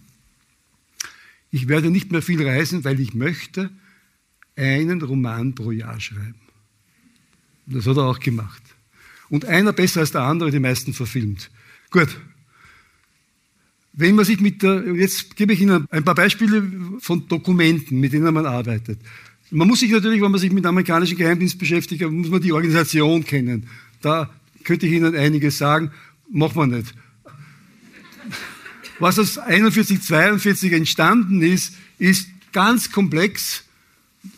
[1.52, 3.70] Ich werde nicht mehr viel reisen, weil ich möchte
[4.56, 6.36] einen Roman pro Jahr schreiben.
[7.66, 8.62] Das hat er auch gemacht.
[9.30, 11.50] Und einer besser als der andere, die meisten verfilmt.
[11.90, 12.20] Gut.
[13.94, 16.64] Wenn man sich mit der, jetzt gebe ich Ihnen ein paar Beispiele
[17.00, 19.00] von Dokumenten, mit denen man arbeitet.
[19.52, 23.24] Man muss sich natürlich, wenn man sich mit amerikanischen Geheimdienst beschäftigt, muss man die Organisation
[23.24, 23.68] kennen.
[24.02, 24.32] Da
[24.64, 25.92] könnte ich Ihnen einiges sagen,
[26.32, 26.94] macht man nicht.
[29.00, 33.64] Was aus 41, 42 entstanden ist, ist ganz komplex.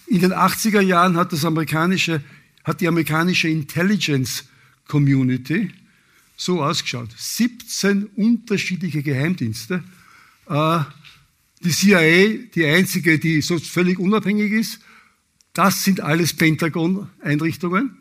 [0.07, 2.21] In den 80er Jahren hat das amerikanische
[2.65, 4.45] hat die amerikanische Intelligence
[4.87, 5.71] Community
[6.37, 7.09] so ausgeschaut.
[7.15, 9.83] 17 unterschiedliche Geheimdienste.
[10.47, 10.79] Äh,
[11.63, 14.79] die CIA, die einzige, die so völlig unabhängig ist,
[15.53, 17.97] das sind alles Pentagon-Einrichtungen,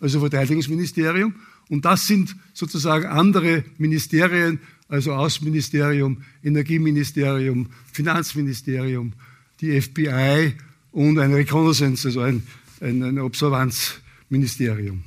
[0.00, 1.34] also Verteidigungsministerium.
[1.68, 9.14] Und das sind sozusagen andere Ministerien, also Außenministerium, Energieministerium, Finanzministerium,
[9.60, 10.54] die FBI
[10.92, 12.42] und ein Reconnaissance, also ein,
[12.80, 15.02] ein, ein Observanz, Ministerium.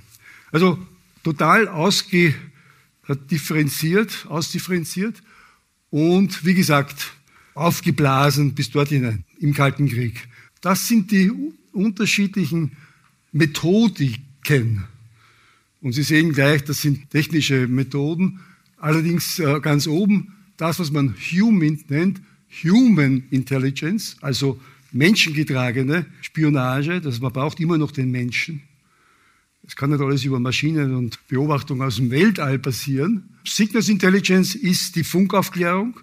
[0.51, 0.79] Also
[1.23, 1.67] total
[3.07, 5.21] ausdifferenziert, ausdifferenziert
[5.89, 7.13] und wie gesagt,
[7.53, 10.27] aufgeblasen bis dort hinein im Kalten Krieg.
[10.61, 11.31] Das sind die
[11.71, 12.71] unterschiedlichen
[13.31, 14.85] Methodiken.
[15.81, 18.39] Und Sie sehen gleich, das sind technische Methoden.
[18.77, 22.21] Allerdings äh, ganz oben das, was man Human nennt,
[22.63, 24.59] Human Intelligence, also
[24.91, 28.61] menschengetragene Spionage, das man braucht immer noch den Menschen.
[29.67, 33.29] Es kann nicht alles über Maschinen und Beobachtung aus dem Weltall passieren.
[33.45, 35.99] Signals Intelligence ist die Funkaufklärung,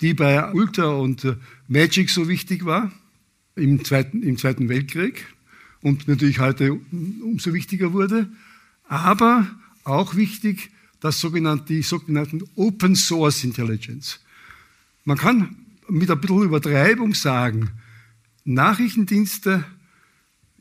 [0.00, 1.36] die bei Ultra und äh,
[1.68, 2.90] Magic so wichtig war
[3.54, 5.26] im Zweiten, im Zweiten Weltkrieg
[5.82, 8.28] und natürlich heute umso wichtiger wurde.
[8.88, 9.46] Aber
[9.84, 14.20] auch wichtig, das sogenannte, die sogenannten Open Source Intelligence.
[15.04, 15.56] Man kann
[15.88, 17.70] mit ein bisschen Übertreibung sagen,
[18.44, 19.64] Nachrichtendienste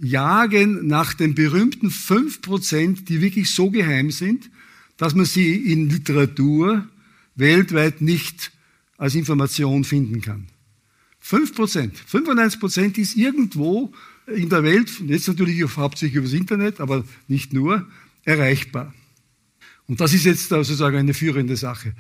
[0.02, 4.50] jagen nach den berühmten 5%, die wirklich so geheim sind,
[4.98, 6.88] dass man sie in Literatur
[7.36, 8.52] weltweit nicht
[8.98, 10.48] als Information finden kann.
[11.24, 11.92] 5%.
[12.12, 13.94] 95% ist irgendwo
[14.28, 17.88] in der Welt, jetzt natürlich hauptsächlich übers Internet, aber nicht nur,
[18.24, 18.94] erreichbar.
[19.88, 21.94] Und das ist jetzt sozusagen eine führende Sache.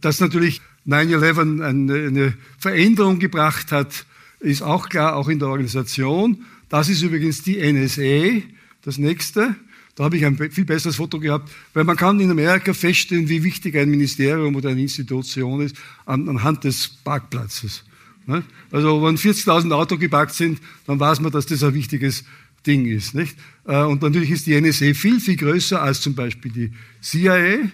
[0.00, 4.06] Dass natürlich 9-11 eine Veränderung gebracht hat,
[4.40, 6.44] ist auch klar, auch in der Organisation.
[6.68, 8.42] Das ist übrigens die NSA,
[8.82, 9.54] das nächste.
[9.94, 13.42] Da habe ich ein viel besseres Foto gehabt, weil man kann in Amerika feststellen, wie
[13.42, 17.82] wichtig ein Ministerium oder eine Institution ist anhand des Parkplatzes.
[18.26, 18.42] Ne?
[18.70, 22.24] Also wenn 40.000 Autos geparkt sind, dann weiß man, dass das ein wichtiges
[22.66, 23.14] Ding ist.
[23.14, 23.36] Nicht?
[23.64, 27.70] Äh, und natürlich ist die NSA viel, viel größer als zum Beispiel die CIA.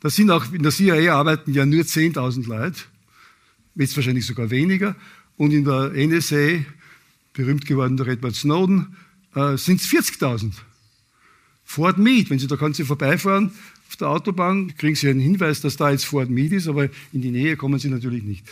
[0.00, 2.82] Das sind auch, in der CIA arbeiten ja nur 10.000 Leute,
[3.74, 4.94] jetzt wahrscheinlich sogar weniger.
[5.36, 6.64] Und in der NSA
[7.36, 8.96] berühmt geworden durch Edward Snowden,
[9.34, 10.52] äh, sind es 40.000.
[11.64, 13.52] Ford Meade, wenn Sie da Sie vorbeifahren
[13.88, 17.22] auf der Autobahn, kriegen Sie einen Hinweis, dass da jetzt Ford Meade ist, aber in
[17.22, 18.46] die Nähe kommen Sie natürlich nicht.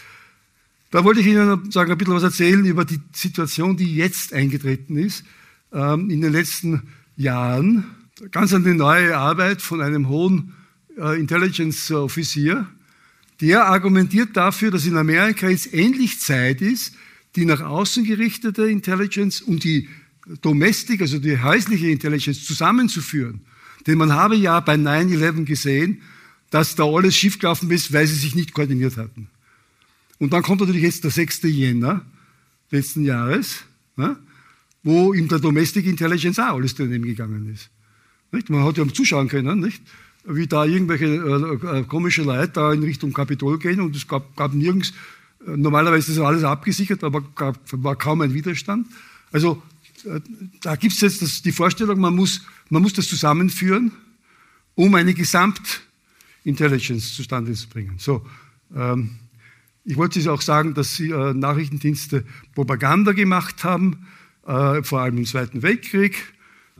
[0.90, 4.96] Da wollte ich Ihnen sagen, ein bisschen was erzählen über die Situation, die jetzt eingetreten
[4.96, 5.24] ist
[5.72, 6.82] ähm, in den letzten
[7.16, 7.84] Jahren.
[8.30, 10.52] Ganz eine neue Arbeit von einem hohen
[10.96, 12.68] äh, Intelligence-Offizier,
[13.40, 16.94] der argumentiert dafür, dass in Amerika jetzt endlich Zeit ist,
[17.36, 19.88] die nach außen gerichtete Intelligence und die
[20.40, 23.42] Domestic, also die häusliche Intelligence zusammenzuführen.
[23.86, 26.02] Denn man habe ja bei 9-11 gesehen,
[26.50, 29.28] dass da alles schiefgelaufen ist, weil sie sich nicht koordiniert hatten.
[30.18, 31.42] Und dann kommt natürlich jetzt der 6.
[31.42, 32.04] Jänner
[32.70, 33.64] letzten Jahres,
[33.96, 34.16] ne,
[34.82, 37.70] wo in der Domestic Intelligence auch alles daneben gegangen ist.
[38.32, 38.50] Nicht?
[38.50, 39.82] Man hat ja zuschauen können, nicht?
[40.26, 44.36] wie da irgendwelche äh, äh, komische Leute da in Richtung Kapitol gehen und es gab,
[44.36, 44.92] gab nirgends
[45.46, 47.22] Normalerweise ist alles abgesichert, aber
[47.72, 48.86] war kaum ein Widerstand.
[49.30, 49.62] Also
[50.04, 50.20] äh,
[50.62, 53.92] da gibt es jetzt das, die Vorstellung, man muss, man muss das zusammenführen,
[54.74, 57.96] um eine Gesamtintelligence zustande zu bringen.
[57.98, 58.26] So,
[58.74, 59.10] ähm,
[59.84, 62.24] ich wollte Sie auch sagen, dass Sie äh, Nachrichtendienste
[62.54, 64.06] Propaganda gemacht haben,
[64.46, 66.16] äh, vor allem im Zweiten Weltkrieg,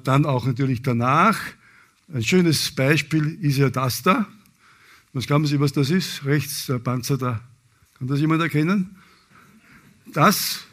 [0.03, 1.39] dann auch natürlich danach.
[2.13, 4.27] Ein schönes Beispiel ist ja das da.
[5.13, 6.25] Was glauben Sie, was das ist?
[6.25, 7.41] Rechts der Panzer da
[7.99, 8.97] Kann das jemand erkennen?
[10.13, 10.65] Das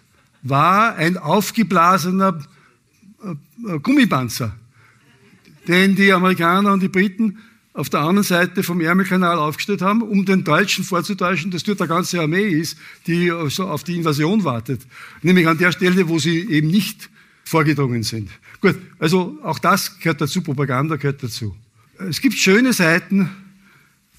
[0.44, 2.40] war ein aufgeblasener
[3.24, 4.56] äh, Gummipanzer,
[5.68, 7.38] den die Amerikaner und die Briten
[7.74, 11.88] auf der anderen Seite vom Ärmelkanal aufgestellt haben, um den Deutschen vorzutäuschen, dass dort eine
[11.88, 14.82] ganze Armee ist, die auf die Invasion wartet.
[15.22, 17.10] Nämlich an der Stelle, wo sie eben nicht
[17.46, 18.30] vorgedrungen sind.
[18.60, 21.56] Gut, also auch das gehört dazu, Propaganda gehört dazu.
[21.98, 23.30] Es gibt schöne Seiten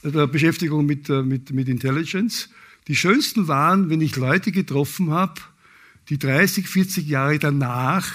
[0.02, 2.48] der Beschäftigung mit, äh, mit, mit Intelligence.
[2.88, 5.40] Die schönsten waren, wenn ich Leute getroffen habe,
[6.08, 8.10] die 30, 40 Jahre danach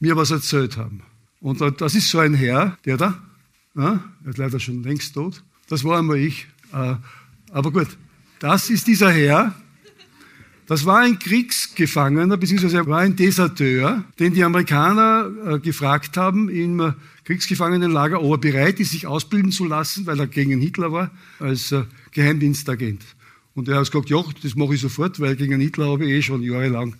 [0.00, 1.02] mir was erzählt haben.
[1.40, 3.22] Und das ist so ein Herr, der da,
[3.74, 6.46] ja, er ist leider schon längst tot, das war einmal ich.
[6.72, 6.96] Äh,
[7.50, 7.88] aber gut,
[8.38, 9.54] das ist dieser Herr,
[10.66, 16.48] das war ein Kriegsgefangener, beziehungsweise er war ein Deserteur, den die Amerikaner äh, gefragt haben
[16.48, 16.94] im
[17.24, 21.70] Kriegsgefangenenlager, ob er bereit ist, sich ausbilden zu lassen, weil er gegen Hitler war, als
[21.70, 23.02] äh, Geheimdienstagent.
[23.56, 26.22] Und er hat gesagt, ja, das mache ich sofort, weil gegen Hitler habe ich eh
[26.22, 26.94] schon jahrelang,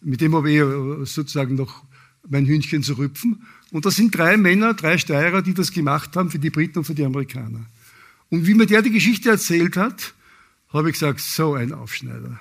[0.00, 1.84] mit dem habe ich eh sozusagen noch
[2.26, 3.42] mein Hühnchen zu rüpfen.
[3.70, 6.84] Und das sind drei Männer, drei Steirer, die das gemacht haben für die Briten und
[6.84, 7.66] für die Amerikaner.
[8.30, 10.14] Und wie mir der die Geschichte erzählt hat,
[10.70, 12.40] habe ich gesagt, so ein Aufschneider.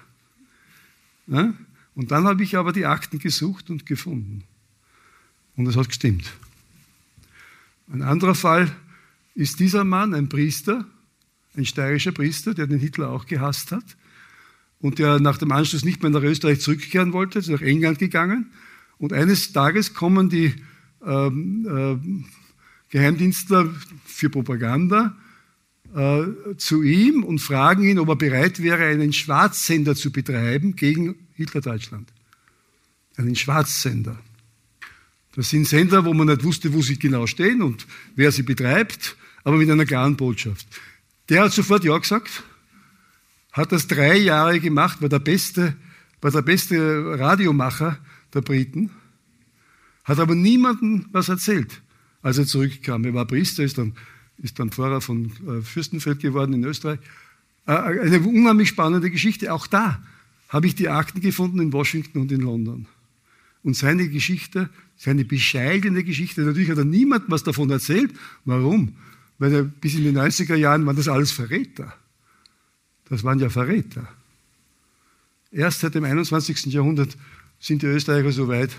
[1.28, 1.53] Ja?
[1.93, 4.43] Und dann habe ich aber die Akten gesucht und gefunden.
[5.57, 6.32] Und es hat gestimmt.
[7.91, 8.74] Ein anderer Fall
[9.36, 10.86] ist dieser Mann, ein Priester,
[11.57, 13.97] ein steirischer Priester, der den Hitler auch gehasst hat
[14.79, 18.51] und der nach dem Anschluss nicht mehr nach Österreich zurückkehren wollte, ist nach England gegangen.
[18.97, 20.53] Und eines Tages kommen die
[21.05, 22.25] ähm, äh,
[22.89, 23.69] Geheimdienstler
[24.05, 25.15] für Propaganda
[25.95, 26.23] äh,
[26.57, 32.11] zu ihm und fragen ihn, ob er bereit wäre, einen Schwarzsender zu betreiben gegen Hitler-Deutschland.
[33.15, 34.17] Einen Schwarzsender.
[35.35, 37.85] Das sind Sender, wo man nicht wusste, wo sie genau stehen und
[38.15, 40.67] wer sie betreibt, aber mit einer klaren Botschaft.
[41.30, 42.43] Der hat sofort Ja gesagt,
[43.51, 45.75] hat das drei Jahre gemacht, war der beste,
[46.21, 47.99] war der beste Radiomacher
[48.34, 48.91] der Briten,
[50.05, 51.82] hat aber niemandem was erzählt,
[52.21, 53.03] als er zurückkam.
[53.03, 53.93] Er war Priester, ist dann,
[54.38, 56.99] ist dann Pfarrer von äh, Fürstenfeld geworden in Österreich.
[57.65, 59.51] Äh, eine unheimlich spannende Geschichte.
[59.51, 60.01] Auch da
[60.47, 62.86] habe ich die Akten gefunden in Washington und in London.
[63.63, 68.13] Und seine Geschichte, seine bescheidene Geschichte, natürlich hat er niemandem was davon erzählt.
[68.45, 68.95] Warum?
[69.39, 71.93] Weil bis in den 90er Jahren waren das alles Verräter.
[73.09, 74.07] Das waren ja Verräter.
[75.51, 76.65] Erst seit dem 21.
[76.65, 77.15] Jahrhundert
[77.59, 78.71] sind die Österreicher so weit,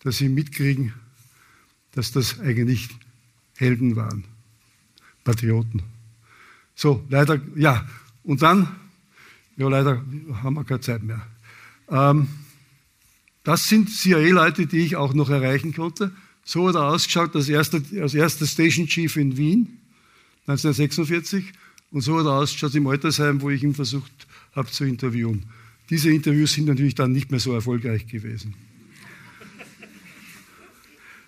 [0.00, 0.92] dass sie mitkriegen,
[1.92, 2.88] dass das eigentlich
[3.56, 4.24] Helden waren,
[5.24, 5.82] Patrioten.
[6.74, 7.86] So, leider, ja.
[8.24, 8.68] Und dann,
[9.56, 10.02] ja, leider
[10.42, 11.24] haben wir keine Zeit mehr.
[11.88, 12.28] Ähm,
[13.44, 16.12] das sind CIA-Leute, die ich auch noch erreichen konnte.
[16.44, 19.81] So hat er ausgeschaut als erster, als erster Station Chief in Wien
[20.46, 21.52] 1946
[21.90, 24.10] und so hat er ausgeschaut im Altersheim, wo ich ihn versucht
[24.54, 25.44] habe zu interviewen.
[25.90, 28.54] Diese Interviews sind natürlich dann nicht mehr so erfolgreich gewesen.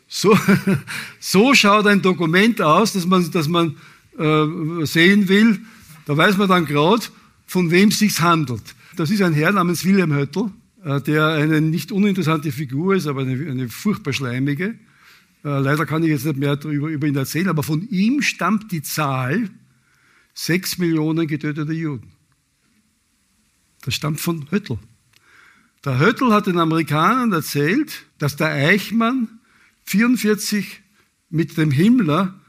[0.08, 0.38] So,
[1.20, 3.76] so schaut ein Dokument aus, dass man, dass man
[4.18, 5.60] äh, sehen will.
[6.06, 7.02] Da weiß man dann gerade,
[7.46, 8.62] von wem es sich handelt.
[8.96, 10.50] Das ist ein Herr namens Wilhelm Höttl,
[10.84, 14.76] äh, der eine nicht uninteressante Figur ist, aber eine, eine furchtbar schleimige.
[15.44, 18.72] Äh, leider kann ich jetzt nicht mehr darüber, über ihn erzählen, aber von ihm stammt
[18.72, 19.50] die Zahl
[20.32, 22.12] sechs Millionen getötete Juden.
[23.82, 24.78] Das stammt von Höttl.
[25.84, 29.28] Der Höttl hat den Amerikanern erzählt, dass der Eichmann
[29.84, 30.82] 44
[31.28, 32.40] mit dem Himmler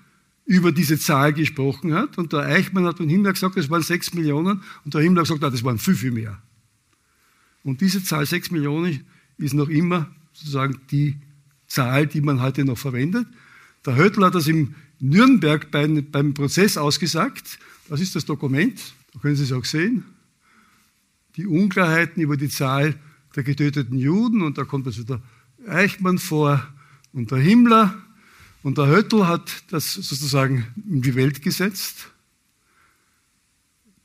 [0.46, 2.18] über diese Zahl gesprochen hat.
[2.18, 4.64] Und der Eichmann hat dem Himmler gesagt, es waren sechs Millionen.
[4.86, 6.42] Und der Himmler hat gesagt, das waren viel, viel mehr.
[7.64, 9.06] Und diese Zahl sechs Millionen
[9.38, 11.18] ist noch immer sozusagen die
[11.76, 13.28] Zahl, die man heute noch verwendet.
[13.86, 17.60] Der Höttl hat das im Nürnberg beim, beim Prozess ausgesagt.
[17.90, 18.82] Das ist das Dokument,
[19.14, 20.06] da können Sie es auch sehen.
[21.36, 22.96] Die Unklarheiten über die Zahl
[23.36, 24.42] der getöteten Juden.
[24.42, 25.22] Und da kommt also der
[25.68, 26.66] Eichmann vor
[27.12, 27.94] und der Himmler.
[28.64, 32.08] Und der Höttl hat das sozusagen in die Welt gesetzt.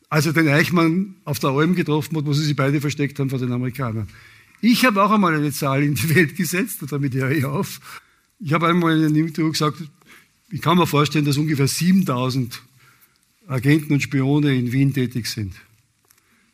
[0.09, 3.31] Als er den Eichmann auf der Alm getroffen hat, wo sie sich beide versteckt haben
[3.31, 4.09] vor den Amerikanern.
[4.63, 7.81] Ich habe auch einmal eine Zahl in die Welt gesetzt, und damit höre ich auf.
[8.39, 9.83] Ich habe einmal in einem Interview gesagt,
[10.51, 12.61] ich kann mir vorstellen, dass ungefähr 7000
[13.47, 15.55] Agenten und Spione in Wien tätig sind.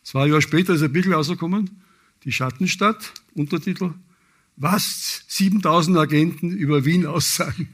[0.02, 1.70] Zwei Jahre später ist ein Bickel rausgekommen,
[2.24, 3.92] die Schattenstadt, Untertitel,
[4.57, 7.68] was 7000 Agenten über Wien aussagen.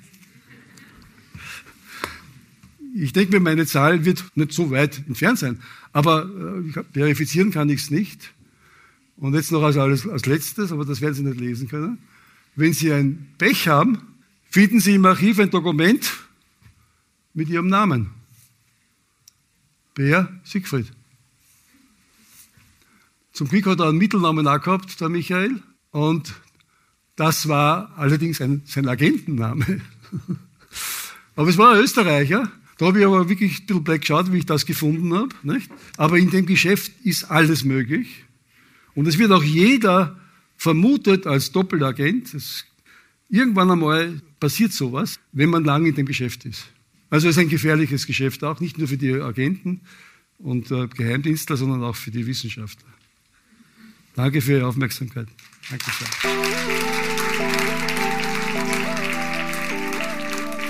[2.95, 5.61] Ich denke mir, meine Zahl wird nicht so weit entfernt sein,
[5.93, 8.33] aber äh, verifizieren kann ich es nicht.
[9.23, 11.99] Und jetzt noch als, als, als letztes, aber das werden Sie nicht lesen können.
[12.57, 14.19] Wenn Sie ein Pech haben,
[14.51, 16.13] finden Sie im Archiv ein Dokument
[17.33, 18.11] mit Ihrem Namen.
[19.95, 20.91] Bär Siegfried.
[23.33, 25.63] Zum Glück hat er einen Mittelnamen auch gehabt, der Michael.
[25.93, 26.35] Und
[27.15, 29.83] das war allerdings ein, sein Agentenname.
[31.37, 32.51] aber es war ein Österreicher.
[32.77, 35.33] Da habe ich aber wirklich ein bisschen black geschaut, wie ich das gefunden habe.
[35.97, 38.25] Aber in dem Geschäft ist alles möglich.
[38.95, 40.19] Und es wird auch jeder
[40.57, 42.35] vermutet als Doppelagent.
[42.35, 42.65] Es,
[43.29, 46.67] irgendwann einmal passiert sowas, wenn man lange in dem Geschäft ist.
[47.11, 49.83] Also es ist ein gefährliches Geschäft auch, nicht nur für die Agenten
[50.39, 52.89] und äh, Geheimdienstler, sondern auch für die Wissenschaftler.
[54.15, 55.29] Danke für Ihre Aufmerksamkeit.
[55.69, 56.92] Danke sehr.